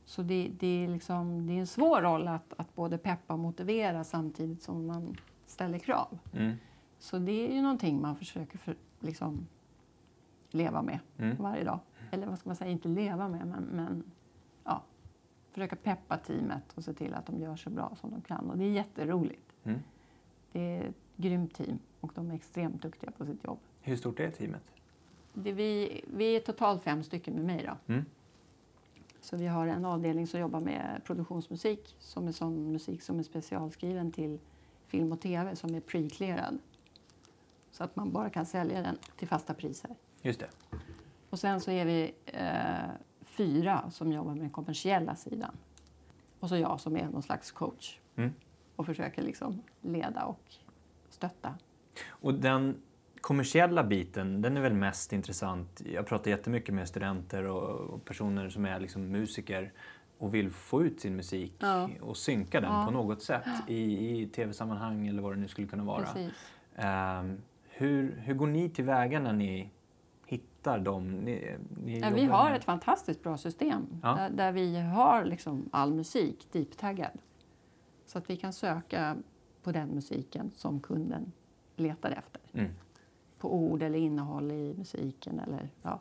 [0.05, 3.39] Så det, det, är, liksom, det är en svår roll att, att både peppa och
[3.39, 6.19] motivera samtidigt som man ställer krav.
[6.33, 6.55] Mm.
[6.99, 9.47] Så det är ju någonting man försöker för, liksom,
[10.49, 11.37] leva med Mm.
[11.39, 11.79] varje dag.
[12.11, 14.03] Eller vad ska man säga, inte leva med, men, men
[14.63, 14.83] ja,
[15.51, 18.49] försöka peppa teamet och se till att de gör så bra som de kan.
[18.49, 19.53] Och det är jätteroligt.
[19.63, 19.79] Mm.
[20.51, 23.59] Det är ett grymt team och de är extremt duktiga på sitt jobb.
[23.81, 24.63] Hur stort är teamet?
[25.33, 27.65] Det vi, vi är totalt fem stycken med mig.
[27.67, 27.93] Då.
[27.93, 28.05] Mm.
[29.21, 33.23] Så vi har en avdelning som jobbar med produktionsmusik som är sån musik som är
[33.23, 34.39] specialskriven till
[34.87, 36.57] film och tv som är pre-clearad.
[37.71, 39.95] Så att man bara kan sälja den till fasta priser.
[40.21, 40.49] Just det.
[41.29, 42.89] Och sen så är vi eh,
[43.25, 45.57] fyra som jobbar med den kommersiella sidan.
[46.39, 48.33] Och så jag som är någon slags coach Mm.
[48.75, 50.53] och försöker liksom leda och
[51.09, 51.55] stötta.
[52.09, 52.81] Och den
[53.21, 55.81] kommersiella biten, den är väl mest intressant.
[55.93, 59.73] Jag pratar jättemycket med studenter och, och personer som är liksom musiker
[60.17, 61.89] och vill få ut sin musik Ja.
[62.01, 62.85] och synka den Ja.
[62.85, 66.05] på något sätt i, i tv-sammanhang eller vad det nu skulle kunna vara.
[66.75, 69.71] Ehm, hur, hur går ni tillväga när ni
[70.25, 71.11] hittar dem?
[71.11, 75.69] Ni, ni Ja, vi har med- ett fantastiskt bra system där, där vi har liksom
[75.71, 77.11] all musik deep-taggad.
[78.05, 79.17] Så att vi kan söka
[79.63, 81.31] på den musiken som kunden
[81.79, 82.41] letar efter.
[82.53, 82.71] Mm.
[83.39, 85.99] På ord eller innehåll i musiken eller ja,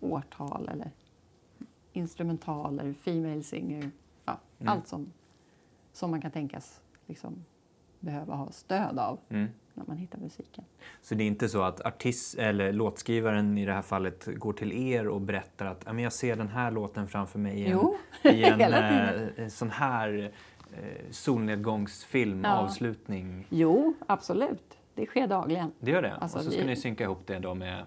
[0.00, 0.90] årtal eller
[1.92, 3.90] instrumentaler, female singer.
[4.24, 4.72] Ja, Mm.
[4.72, 5.12] Allt som,
[5.92, 7.44] som man kan tänkas liksom
[8.00, 9.48] behöva ha stöd av Mm.
[9.74, 10.64] när man hittar musiken.
[11.02, 14.72] Så det är inte så att artist eller låtskrivaren i det här fallet går till
[14.72, 17.78] er och berättar att "Ja, men jag ser den här låten framför mig i en,
[18.34, 19.30] i en tiden.
[19.36, 20.32] eh, sån här
[20.72, 22.56] eh, solnedgångsfilm, Ja.
[22.58, 23.46] avslutning.
[23.50, 24.78] Jo, absolut.
[24.96, 25.72] Det sker dagligen.
[25.80, 26.14] Det gör det?
[26.16, 27.78] Alltså, och så ska vi- ni synka ihop det då med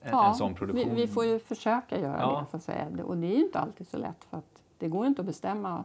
[0.00, 0.94] en, Ja, en sån produktion?
[0.94, 2.40] Vi, vi får ju försöka göra Ja.
[2.40, 2.86] det, så att säga.
[3.04, 5.84] Och det är ju inte alltid så lätt för att det går inte att bestämma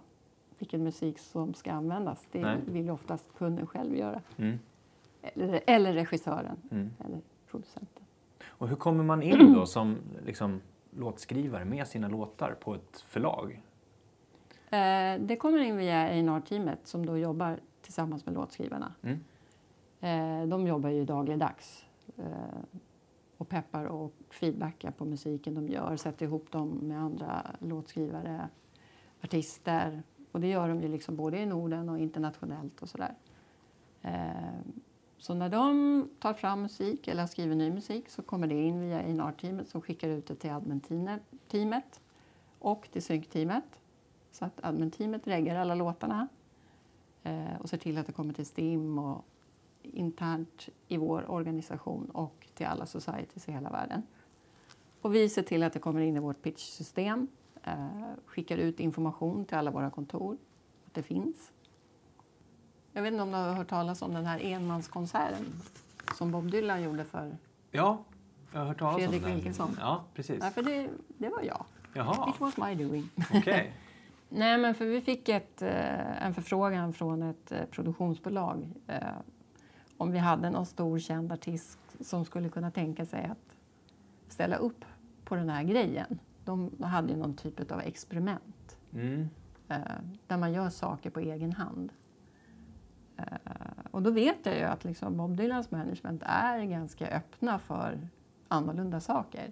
[0.60, 2.28] vilken musik som ska användas.
[2.32, 2.58] Det Nej.
[2.66, 4.22] vill oftast kunden själv göra.
[4.38, 4.60] Mm.
[5.22, 6.90] Eller, eller regissören Mm.
[7.06, 8.04] eller producenten.
[8.48, 10.62] Och hur kommer man in då som liksom,
[10.98, 13.62] låtskrivare med sina låtar på ett förlag?
[14.70, 18.94] Eh, det kommer in via A&R-teamet som då jobbar tillsammans med låtskrivarna.
[19.02, 19.20] Mm.
[20.02, 21.86] Eh, de jobbar ju dagligdags
[22.18, 22.80] eh,
[23.38, 28.50] och peppar och feedbackar på musiken de gör, sätter ihop dem med andra låtskrivare,
[29.24, 30.04] artister.
[30.32, 33.16] Och det gör de ju liksom både i Norden och internationellt och sådär.
[34.02, 34.60] Eh,
[35.18, 39.00] så när de tar fram musik eller skriver ny musik så kommer det in via
[39.00, 42.02] A&R-teamet som skickar ut det till admin-teamet
[42.60, 43.80] och till synk-teamet.
[44.32, 46.28] Så att admin-teamet reggar alla låtarna
[47.24, 49.26] eh, och ser till att det kommer till STIM och
[49.84, 54.04] internt i vår organisation och till alla societies i hela världen.
[55.02, 57.28] Och vi ser till att det kommer in i vårt pitchsystem,
[57.64, 57.88] eh,
[58.26, 60.38] skickar ut information till alla våra kontor,
[60.86, 61.52] att det finns.
[62.94, 65.46] Jag vet inte om du har hört talas om den här enmanskonserten
[66.16, 67.38] som Bob Dylan gjorde för...
[67.72, 68.04] Ja,
[68.52, 69.36] jag har hört talas Fredrik om den.
[69.36, 69.78] Wilkinsson.
[69.80, 70.40] Ja, precis.
[70.40, 71.66] Nej, för det, det var jag.
[71.94, 73.10] Jaha, It was my doing.
[73.34, 73.74] okej.
[74.30, 78.98] Nej, men för vi fick ett, eh, en förfrågan från ett eh, produktionsbolag eh,
[80.02, 83.56] om vi hade någon stor känd artist som skulle kunna tänka sig att
[84.28, 84.86] ställa upp
[85.26, 86.20] på den här grejen.
[86.46, 89.30] De hade ju någon typ av experiment Mm.
[89.70, 89.78] eh,
[90.28, 91.92] där man gör saker på egen hand.
[93.18, 93.26] Eh,
[93.92, 98.08] och då vet jag ju att liksom Bob Dylans management är ganska öppna för
[98.48, 99.52] annorlunda saker.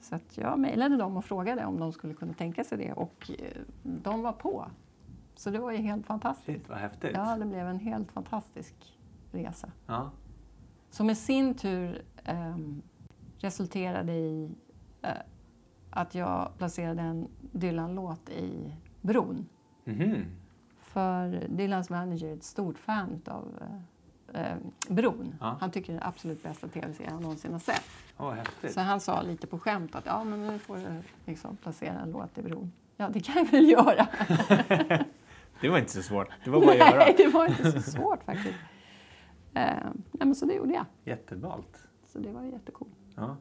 [0.00, 3.30] Så att jag mejlade dem och frågade om de skulle kunna tänka sig det och
[3.38, 4.66] eh, de var på.
[5.34, 6.46] Så det var ju helt fantastiskt.
[6.46, 7.10] Shit, vad häftigt.
[7.14, 8.74] Ja, det blev en helt fantastisk
[9.34, 9.70] resa.
[9.86, 10.10] Ja.
[10.90, 12.82] Som i sin tur ehm,
[13.38, 14.50] resulterade i
[15.02, 15.10] eh,
[15.90, 19.48] att jag placerade en Dylan-låt i Bron.
[19.84, 20.24] Mhm.
[20.78, 23.48] För Dylans manager är ett stort fan av
[24.34, 24.56] eh, eh,
[24.88, 25.34] Bron.
[25.40, 25.56] Ja.
[25.60, 27.84] Han tycker det är den absolut bästa tv-serien han någonsin har sett.
[28.16, 28.72] Häftigt.
[28.72, 32.10] Så han sa lite på skämt att ja, men nu får du liksom placera en
[32.10, 32.72] låt i Bron.
[32.96, 34.06] Ja, det kan jag väl göra.
[35.60, 36.28] Det var inte så svårt.
[36.44, 37.12] Det var bara att göra.
[37.16, 38.54] Det var inte så svårt faktiskt.
[39.54, 39.64] Eh,
[40.12, 40.84] nej, men så det gjorde jag.
[41.04, 41.88] Jätteballt.
[42.06, 42.88] Så det var jättekul.
[43.16, 43.36] Ja.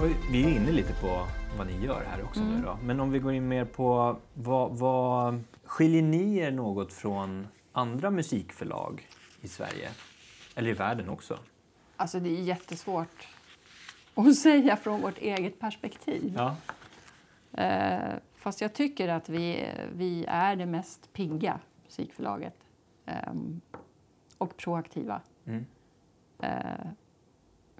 [0.00, 1.26] Och vi är inne lite på
[1.58, 2.54] vad ni gör här också Mm.
[2.54, 2.78] nu då.
[2.82, 8.10] Men om vi går in mer på vad, vad skiljer ni er något från andra
[8.10, 9.08] musikförlag
[9.40, 9.90] i Sverige?
[10.54, 11.38] Eller i världen också?
[11.96, 13.28] Alltså det är jättesvårt
[14.14, 16.34] att säga från vårt eget perspektiv.
[16.36, 16.56] Ja.
[17.62, 18.14] Eh,
[18.46, 22.54] fast jag tycker att vi, vi är det mest pigga musikförlaget.
[23.06, 23.60] Ehm,
[24.38, 25.20] och proaktiva.
[25.44, 25.66] Mm.
[26.38, 26.86] Eh,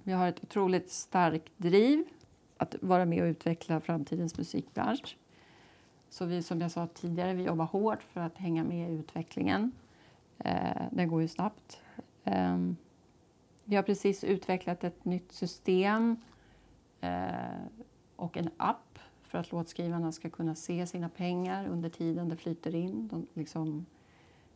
[0.03, 2.03] vi har ett otroligt starkt driv
[2.57, 5.17] att vara med och utveckla framtidens musikbransch.
[6.09, 9.71] Så vi, som jag sa tidigare, vi jobbar hårt för att hänga med i utvecklingen.
[10.37, 11.81] Eh, den går ju snabbt.
[12.23, 12.77] Ehm,
[13.63, 16.17] vi har precis utvecklat ett nytt system
[17.01, 17.31] eh,
[18.15, 22.75] och en app för att låtskrivarna ska kunna se sina pengar under tiden det flyter
[22.75, 23.07] in.
[23.07, 23.85] De, liksom,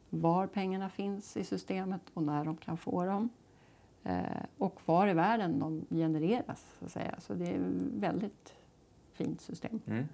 [0.09, 3.29] var pengarna finns i systemet och när de kan få dem.
[4.03, 7.15] Eh, och var i världen de genereras, så att säga.
[7.19, 8.53] Så det är ett väldigt
[9.13, 9.81] fint system.
[9.87, 10.05] Mm.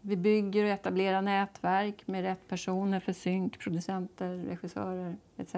[0.00, 5.54] Vi bygger och etablerar nätverk med rätt personer för synk, producenter, regissörer etc.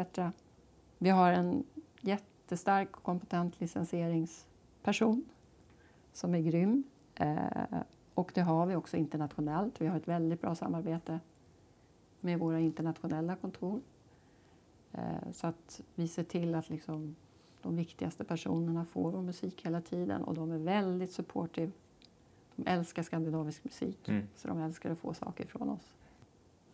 [0.98, 1.64] Vi har en
[2.00, 5.24] jättestark och kompetent licensieringsperson
[6.12, 6.84] som är grym.
[7.14, 7.36] Eh,
[8.18, 9.80] och det har vi också internationellt.
[9.80, 11.20] Vi har ett väldigt bra samarbete
[12.20, 13.80] med våra internationella kontor.
[14.92, 17.16] Eh, så att vi ser till att liksom
[17.62, 21.72] de viktigaste personerna får vår musik hela tiden och de är väldigt supportive.
[22.56, 24.26] De älskar skandinavisk musik, Mm.
[24.36, 25.96] så de älskar att få saker från oss.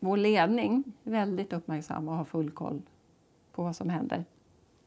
[0.01, 2.83] Vår ledning är väldigt uppmärksam och har full koll
[3.53, 4.25] på vad som händer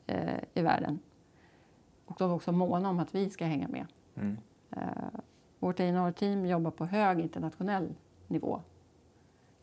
[0.07, 0.99] eh, i världen.
[2.05, 3.85] Och de är också måna om att vi ska hänga med.
[4.15, 4.37] Mm.
[5.67, 7.93] Vårt A&R-team jobbar på hög internationell
[8.27, 8.61] nivå.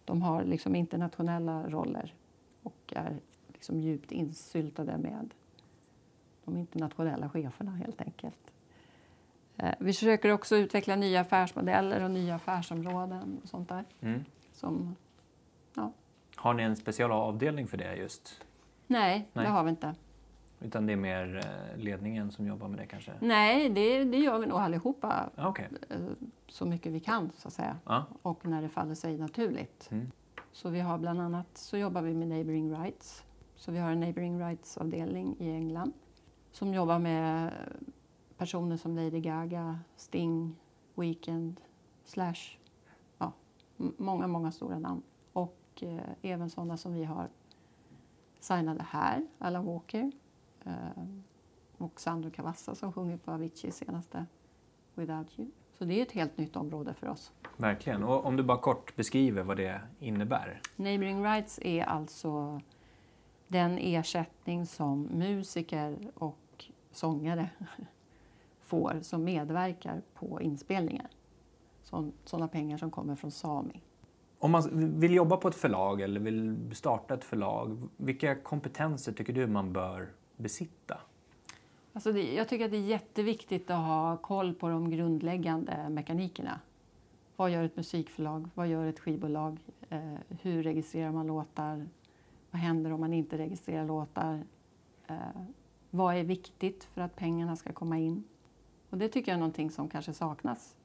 [0.04, 2.14] De har liksom internationella roller
[2.62, 5.34] och är liksom djupt insyltade med
[6.44, 8.52] de internationella cheferna helt enkelt.
[9.56, 13.84] Eh, vi försöker också utveckla nya affärsmodeller och nya affärsområden och sånt där.
[14.00, 14.24] Mm.
[14.52, 14.96] Som,
[16.36, 18.44] Har ni en specialavdelning för det just?
[18.86, 19.44] nej, Nej.
[19.44, 19.94] det har vi inte.
[20.64, 23.12] Utan det är mer eh, ledningen som jobbar med det kanske?
[23.20, 25.68] Nej, det, det gör vi nog allihopa Ja, Okej.
[25.90, 25.96] eh,
[26.48, 27.76] så mycket vi kan så att säga.
[27.84, 28.04] Ja.
[28.22, 29.88] och när det faller sig naturligt.
[29.90, 30.10] Mm.
[30.52, 33.24] Så vi har bland annat så jobbar vi med neighboring rights.
[33.56, 35.92] Så vi har en neighboring rights avdelning i England
[36.52, 37.52] som jobbar med
[38.36, 40.56] personer som Lady Gaga, Sting,
[40.94, 41.60] Weekend,
[42.04, 42.58] Slash.
[43.18, 43.32] Ja,
[43.76, 45.02] många, många stora namn.
[45.32, 47.28] Och eh, även sådana som vi har
[48.40, 50.12] signade här, Alan Walker
[51.78, 54.26] och Sandro Cavazza som sjunger på Avicii senaste
[54.94, 55.48] Without You.
[55.78, 57.32] Så det är ett helt nytt område för oss.
[57.56, 58.04] Verkligen.
[58.04, 60.60] Och om du bara kort beskriver vad det innebär.
[60.76, 62.60] Neighboring rights är alltså
[63.48, 67.50] den ersättning som musiker och sångare
[68.60, 71.08] får som medverkar på inspelningar.
[72.24, 73.80] Sådana pengar som kommer från Sami.
[74.38, 79.32] Om man vill jobba på ett förlag eller vill starta ett förlag, vilka kompetenser tycker
[79.32, 80.98] du man bör besitta?
[81.92, 86.60] Alltså det, jag tycker att det är jätteviktigt att ha koll på de grundläggande mekanikerna.
[87.36, 88.50] Vad gör ett musikförlag?
[88.54, 89.58] Vad gör ett skivbolag?
[89.90, 91.86] Eh, hur registrerar man låtar?
[92.50, 94.42] Vad händer om man inte registrerar låtar?
[95.06, 95.16] Eh,
[95.90, 98.24] vad är viktigt för att pengarna ska komma in?
[98.90, 100.76] Och det tycker jag är någonting som kanske saknas.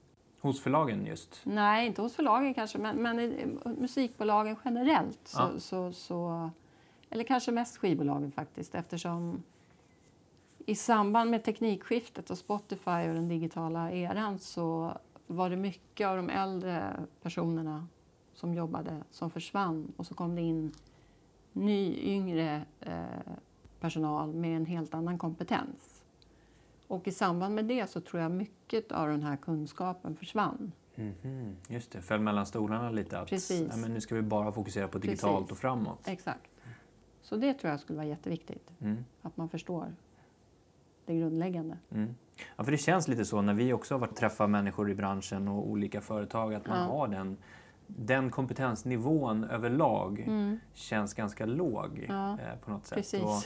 [0.41, 1.41] Hos förlagen just?
[1.43, 5.19] Nej, inte hos förlagen kanske, men, men i musikbolagen generellt.
[5.23, 5.59] Så, Ja.
[5.59, 6.49] så, så,
[7.09, 9.43] eller kanske mest skivbolagen faktiskt, eftersom
[10.65, 16.15] i samband med teknikskiftet och Spotify och den digitala eran så var det mycket av
[16.17, 17.87] de äldre personerna
[18.33, 20.71] som jobbade som försvann och så kom det in
[21.53, 23.03] ny, yngre eh,
[23.79, 26.03] personal med en helt annan kompetens.
[26.87, 30.71] Och i samband med det så tror jag mycket av den här kunskapen försvann.
[30.95, 33.19] Mhm, Just det, föll mellan stolarna lite.
[33.19, 33.67] Att, Precis.
[33.71, 35.51] Ja, men nu ska vi bara fokusera på digitalt Precis.
[35.51, 35.99] och framåt.
[36.07, 36.51] Exakt.
[37.21, 39.05] Så det tror jag skulle vara jätteviktigt, Mm.
[39.21, 39.93] att man förstår
[41.05, 41.77] det grundläggande.
[41.91, 42.15] Mm.
[42.57, 45.47] Ja, för det känns lite så när vi också har varit träffa människor i branschen
[45.47, 46.85] och olika företag att man Ja.
[46.85, 47.37] har den,
[47.87, 50.59] den kompetensnivån överlag Mm.
[50.73, 52.95] känns ganska låg Ja, eh, på något sätt.
[52.97, 53.23] Precis.
[53.23, 53.43] Och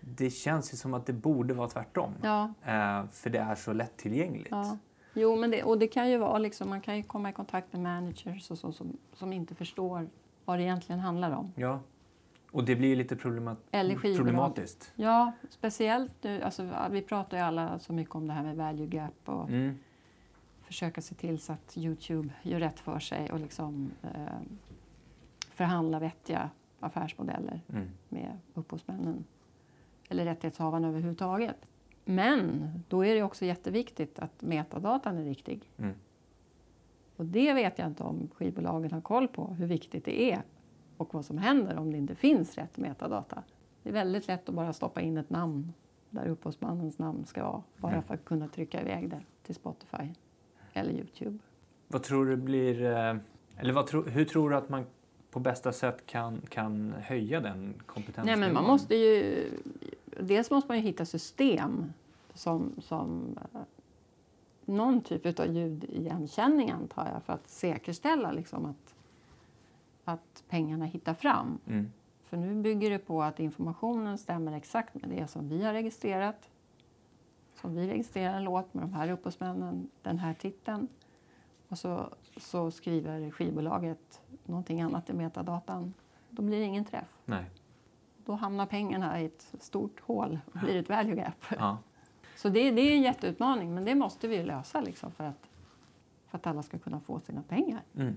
[0.00, 2.14] det känns ju som att det borde vara tvärtom.
[2.22, 4.50] Ja, Eh, för det är så lättillgängligt.
[4.50, 4.78] ja.
[5.14, 7.72] Jo, men det, och det kan ju vara liksom, man kan ju komma i kontakt
[7.72, 10.08] med managers och så, som, som inte förstår
[10.44, 11.52] vad det egentligen handlar om.
[11.56, 11.80] Ja.
[12.52, 13.70] Och det blir lite problemat-
[14.16, 14.92] problematiskt.
[14.96, 18.86] Ja, speciellt nu, alltså, vi pratar ju alla så mycket om det här med value
[18.86, 19.78] gap och Mm.
[20.62, 24.10] försöka se till så att Youtube gör rätt för sig och liksom eh,
[25.50, 27.88] förhandla vettiga affärsmodeller Mm.
[28.08, 29.24] med upphovsmännen
[30.08, 31.56] eller rättighetshavarna överhuvudtaget.
[32.04, 35.70] Men då är det också jätteviktigt att metadatan är riktig.
[35.78, 35.94] Mm.
[37.16, 40.42] Och det vet jag inte om skivbolagen har koll på, hur viktigt det är
[41.02, 43.42] och vad som händer om det inte finns rätt metadata.
[43.82, 45.72] Det är väldigt lätt att bara stoppa in ett namn
[46.10, 48.02] där upphovsmannens namn ska vara, bara Mm.
[48.02, 50.08] för att kunna trycka iväg det till Spotify
[50.72, 51.38] eller Youtube.
[51.88, 52.82] Vad tror du blir...
[52.84, 53.16] eh,
[53.56, 54.84] Eller vad tro, hur tror du att man
[55.30, 58.40] på bästa sätt kan, kan höja den Nej, kompetensnivån?
[58.40, 59.44] men man måste ju...
[60.20, 61.92] Dels måste man ju hitta system
[62.34, 63.60] som, som eh,
[64.64, 68.94] någon typ av ljudigenkänning antar jag för att säkerställa liksom att,
[70.04, 71.58] att pengarna hittar fram.
[71.66, 71.92] Mm.
[72.22, 76.50] För nu bygger det på att informationen stämmer exakt med det som vi har registrerat.
[77.54, 80.88] Som vi registrerar en låt med de här upphovsmännen, den här titeln.
[81.68, 85.94] Och så, så skriver skivbolaget någonting annat i metadatan.
[86.30, 87.18] Då blir det ingen träff.
[87.24, 87.44] Nej.
[88.24, 91.44] Då hamnar pengarna i ett stort hål och blir ett value gap.
[91.58, 91.78] Ja.
[92.36, 95.50] Så det, det är en jätteutmaning, men det måste vi lösa liksom för, att,
[96.26, 97.82] för att alla ska kunna få sina pengar.
[97.96, 98.16] Mm.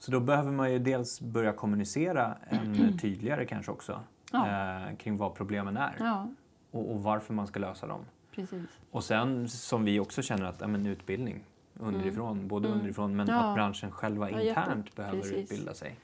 [0.00, 4.00] Så då behöver man ju dels börja kommunicera ännu tydligare kanske också
[4.32, 4.46] Ja.
[4.88, 6.28] eh, kring vad problemen är Ja,
[6.70, 8.00] och, och varför man ska lösa dem.
[8.34, 8.66] precis.
[8.90, 11.44] Och sen som vi också känner att men utbildning
[11.74, 12.78] underifrån, både Mm.
[12.80, 13.40] underifrån men Ja.
[13.40, 15.36] att branschen själva internt behöver precis.
[15.36, 15.96] utbilda sig.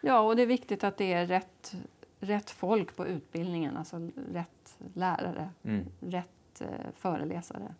[0.00, 1.74] Ja, och det är viktigt att det är rätt,
[2.20, 5.84] rätt folk på utbildningen, alltså rätt lärare, Mm.
[6.00, 7.74] rätt eh, föreläsare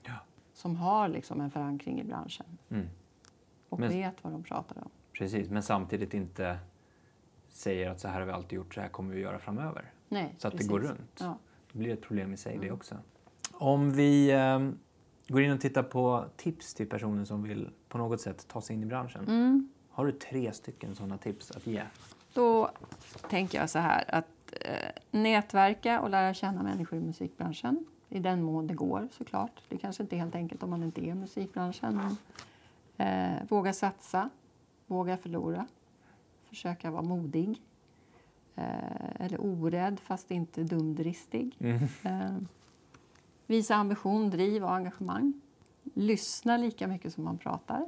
[0.52, 2.86] som har liksom en förankring i branschen Mm.
[3.68, 4.90] och Men- vet vad de pratar om.
[5.18, 6.58] Precis, men samtidigt inte
[7.48, 9.92] säger att så här har vi alltid gjort, så här kommer vi göra framöver.
[10.08, 10.66] Nej, Så att precis.
[10.68, 11.18] det går runt.
[11.20, 11.38] Ja.
[11.72, 12.74] Det blir ett problem i sig det Mm.
[12.74, 12.94] också.
[13.52, 14.70] Om vi eh,
[15.28, 18.76] går in och tittar på tips till personer som vill på något sätt ta sig
[18.76, 19.24] in i branschen.
[19.28, 19.68] Mm.
[19.90, 21.82] Har du tre stycken sådana tips att ge?
[22.32, 22.70] Då
[23.30, 24.26] tänker jag så här att
[24.60, 27.84] eh, nätverka och lära känna människor i musikbranschen.
[28.08, 29.62] I den mån det går såklart.
[29.68, 32.00] Det kanske inte är helt enkelt om man inte är i musikbranschen.
[32.96, 34.30] Men, eh, våga satsa,
[34.88, 35.66] våga förlora.
[36.48, 37.62] Försöka vara modig.
[38.56, 41.56] Eh, eller orädd fast inte dumdristig.
[42.02, 42.36] Eh,
[43.46, 45.40] visa ambition, driv och engagemang.
[45.94, 47.86] Lyssna lika mycket som man pratar.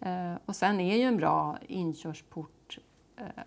[0.00, 2.78] Eh, och sen är ju en bra inkörsport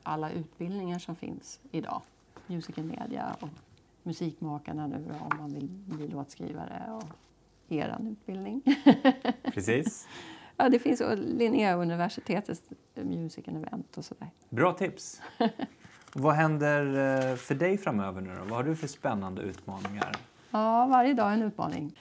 [0.03, 2.01] alla utbildningar som finns idag.
[2.47, 3.49] Music Media och
[4.03, 7.03] Musikmakarna nu då, om man vill bli låtskrivare och
[7.69, 8.61] eran utbildning.
[9.43, 10.07] Precis.
[10.58, 12.62] ja, det finns Linnéuniversitetets
[12.95, 14.30] Music and Event och sådär.
[14.49, 15.22] Bra tips.
[16.14, 18.41] Vad händer eh, för dig framöver nu då?
[18.41, 20.16] Vad har du för spännande utmaningar?
[20.51, 21.99] Ja, varje dag är en utmaning.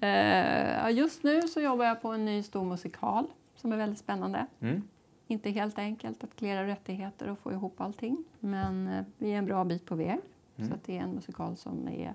[0.00, 3.26] Eh, just nu så jobbar jag på en ny stor musikal
[3.56, 4.46] som är väldigt spännande.
[4.60, 4.82] Mm?
[5.26, 8.24] Inte helt enkelt att klära rättigheter och få ihop allting.
[8.40, 10.18] Men eh, vi är en bra bit på väg.
[10.56, 10.68] Mm.
[10.68, 12.14] Så att det är en musikal som är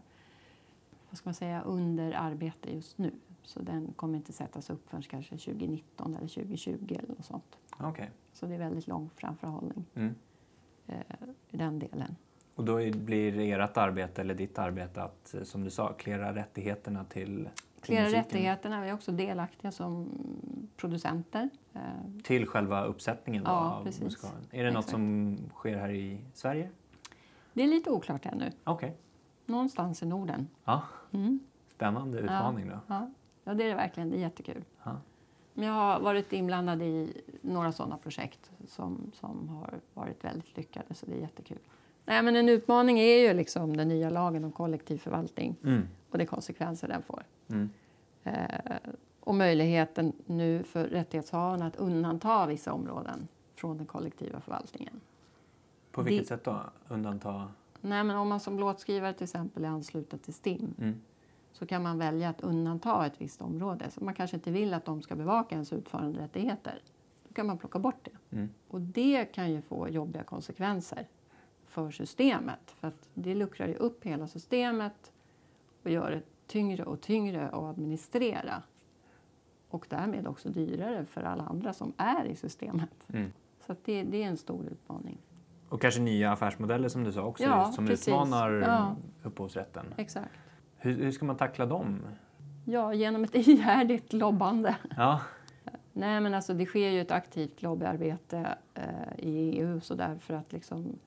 [1.13, 3.11] vad ska man säga, under arbete just nu.
[3.43, 7.57] Så den kommer inte sättas upp förrän kanske 2019 eller 2020 eller något sånt.
[7.79, 8.11] Okej.
[8.33, 10.15] Så det är väldigt lång framförhållning Mm.
[10.87, 10.95] eh,
[11.49, 12.15] i den delen.
[12.55, 17.05] Och då blir ert arbete, eller ditt arbete, att eh, som du sa, klära rättigheterna
[17.05, 18.05] till, musiken?
[18.09, 20.09] rättigheterna, vi är också delaktiga som
[20.77, 21.49] producenter.
[21.73, 21.81] Eh,
[22.23, 24.03] Till själva uppsättningen då, Ja, av precis.
[24.03, 24.41] musikalen?
[24.51, 24.91] Är det något Exakt.
[24.91, 26.69] som sker här i Sverige?
[27.53, 28.51] det är lite oklart ännu.
[28.63, 28.97] Okej.
[29.45, 30.47] Någonstans i Norden.
[30.65, 30.81] Ja,
[31.11, 31.39] Mm.
[31.75, 32.79] spännande utmaning då.
[32.87, 33.11] Ja,
[33.43, 34.09] ja, det är det verkligen.
[34.11, 34.63] Det är jättekul.
[34.83, 34.97] Ja.
[35.53, 40.93] Men jag har varit inblandad i några sådana projekt som, som har varit väldigt lyckade,
[40.93, 41.59] så det är jättekul.
[42.05, 45.87] Nej, men en utmaning är ju liksom den nya lagen om kollektiv förvaltning Mm.
[46.09, 47.23] och de konsekvenser den får.
[47.47, 47.69] Mm.
[48.23, 48.75] Eh,
[49.19, 54.99] och möjligheten nu för rättighetshavarna att undanta vissa områden från den kollektiva förvaltningen.
[55.91, 56.59] På vilket Det- sätt då?
[56.87, 57.47] Undanta?
[57.81, 61.01] Nej, men om man som låtskrivare till exempel är ansluten till STIM Mm.
[61.53, 63.89] Så kan man välja att undanta ett visst område.
[63.89, 66.81] Så man kanske inte vill att de ska bevaka ens utföranderättigheter.
[67.27, 68.35] Då kan man plocka bort det.
[68.35, 68.49] Mm.
[68.67, 71.07] Och det kan ju få jobbiga konsekvenser
[71.65, 72.71] för systemet.
[72.79, 75.11] För att det luckrar ju upp hela systemet
[75.83, 78.63] och gör det tyngre och tyngre att administrera.
[79.69, 83.05] Och därmed också dyrare för alla andra som är i systemet.
[83.13, 83.31] Mm.
[83.67, 85.17] Så det, det är en stor utmaning.
[85.69, 88.07] Och kanske nya affärsmodeller som du sa också, Ja, som precis.
[88.07, 88.95] utmanar Ja.
[89.23, 89.85] upphovsrätten.
[89.97, 90.31] Exakt.
[90.83, 91.99] Hur, hur ska man tackla dem?
[92.65, 94.75] Ja, genom ett ihärdigt lobbande.
[94.97, 95.21] Ja,
[95.93, 100.33] Nej, men alltså det sker ju ett aktivt lobbyarbete eh, i EU så där för
[100.33, 100.99] att liksom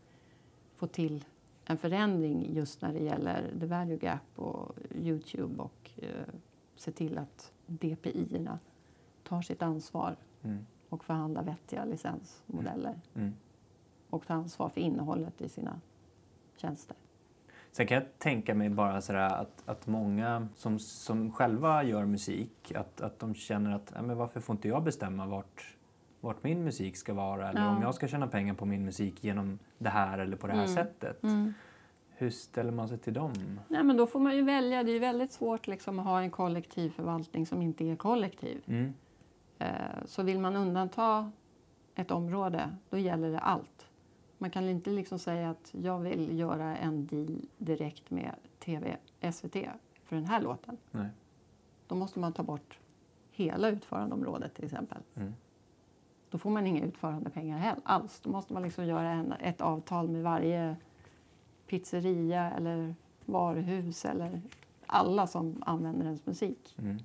[0.77, 1.25] få till
[1.65, 6.35] en förändring just när det gäller the value gap och Youtube och eh,
[6.77, 8.59] se till att DPI-erna
[9.23, 10.67] tar sitt ansvar mm.
[10.89, 13.35] och förhandlar vettiga licensmodeller Mm.
[14.11, 15.81] och tar ansvar för innehållet i sina
[16.57, 16.97] tjänster.
[17.77, 22.73] Sen kan jag tänka mig bara sådär att, att många som, som själva gör musik,
[22.75, 25.77] att, att de känner att ja, men varför får inte jag bestämma vart,
[26.21, 27.77] vart min musik ska vara eller Ja.
[27.77, 30.63] om jag ska tjäna pengar på min musik genom det här eller på det här
[30.65, 30.75] Mm.
[30.75, 31.23] sättet.
[32.19, 33.33] Hur ställer man sig till dem?
[33.69, 34.83] Nej, men då får man ju välja.
[34.83, 38.63] Det är ju väldigt svårt liksom, att ha en kollektiv förvaltning som inte är kollektiv.
[38.67, 38.95] Mm.
[39.59, 39.69] Eh,
[40.05, 41.33] Så vill man undanta
[41.95, 43.86] ett område, då gäller det allt.
[44.39, 48.97] Man kan inte liksom säga att jag vill göra en deal direkt med TV,
[49.33, 49.57] SVT
[50.05, 50.77] för den här låten.
[50.91, 51.09] Nej.
[51.87, 52.79] Då måste man ta bort
[53.31, 54.99] hela utförandeområdet till exempel.
[55.15, 55.35] Mm.
[56.31, 58.21] Då får man inga utförandepengar heller, alls.
[58.21, 60.77] Då måste man liksom göra en, ett avtal med varje
[61.67, 64.41] pizzeria eller varuhus eller
[64.87, 66.77] alla som använder ens musik.
[66.79, 66.99] Mm.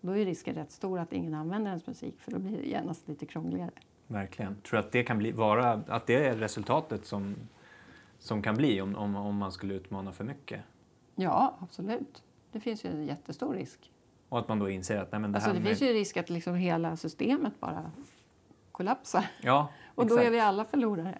[0.00, 3.08] Då är risken rätt stor att ingen använder ens musik för då blir det genast
[3.08, 3.70] lite krångligare.
[4.10, 4.60] Verkligen.
[4.60, 7.36] Tror du att det kan bli, vara, att det är resultatet som,
[8.18, 10.60] som kan bli om, om, om man skulle utmana för mycket?
[11.14, 12.22] Ja, absolut.
[12.52, 13.92] Det finns ju en jättestor risk.
[14.28, 15.68] Och att man då inser att nej, men det Alltså, här det med...
[15.68, 17.90] finns ju risk att liksom hela systemet bara
[18.72, 19.24] kollapsar.
[19.42, 20.26] Ja, Och då exakt.
[20.26, 21.18] är vi alla förlorare.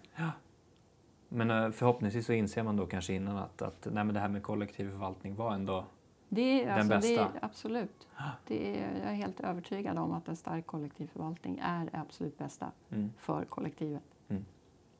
[1.29, 4.29] Men eh, förhoppningsvis så inser man då kanske innan att, att nej, men det här
[4.29, 5.85] med kollektiv förvaltning var ändå...
[6.29, 7.39] Det är, Den alltså, det är, bästa.
[7.47, 8.07] absolut.
[8.47, 12.39] Det är, jag är helt övertygad om att en stark kollektiv förvaltning är det absolut
[12.39, 13.13] bästa Mm.
[13.19, 14.03] för kollektivet.
[14.29, 14.45] Mm.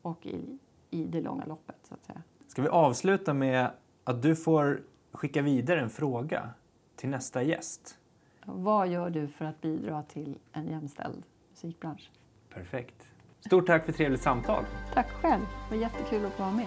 [0.03, 0.59] Och i,
[0.91, 2.23] i det långa loppet, så att säga.
[2.47, 3.71] Ska vi avsluta med
[4.05, 6.51] att du får skicka vidare en fråga
[6.97, 7.99] till nästa gäst?
[8.45, 12.11] Vad gör du för att bidra till en jämställd musikbransch?
[12.55, 13.09] Perfekt.
[13.41, 14.65] Stort tack för trevligt samtal.
[14.95, 15.43] Tack själv.
[15.71, 16.67] Det var jättekul att få vara med.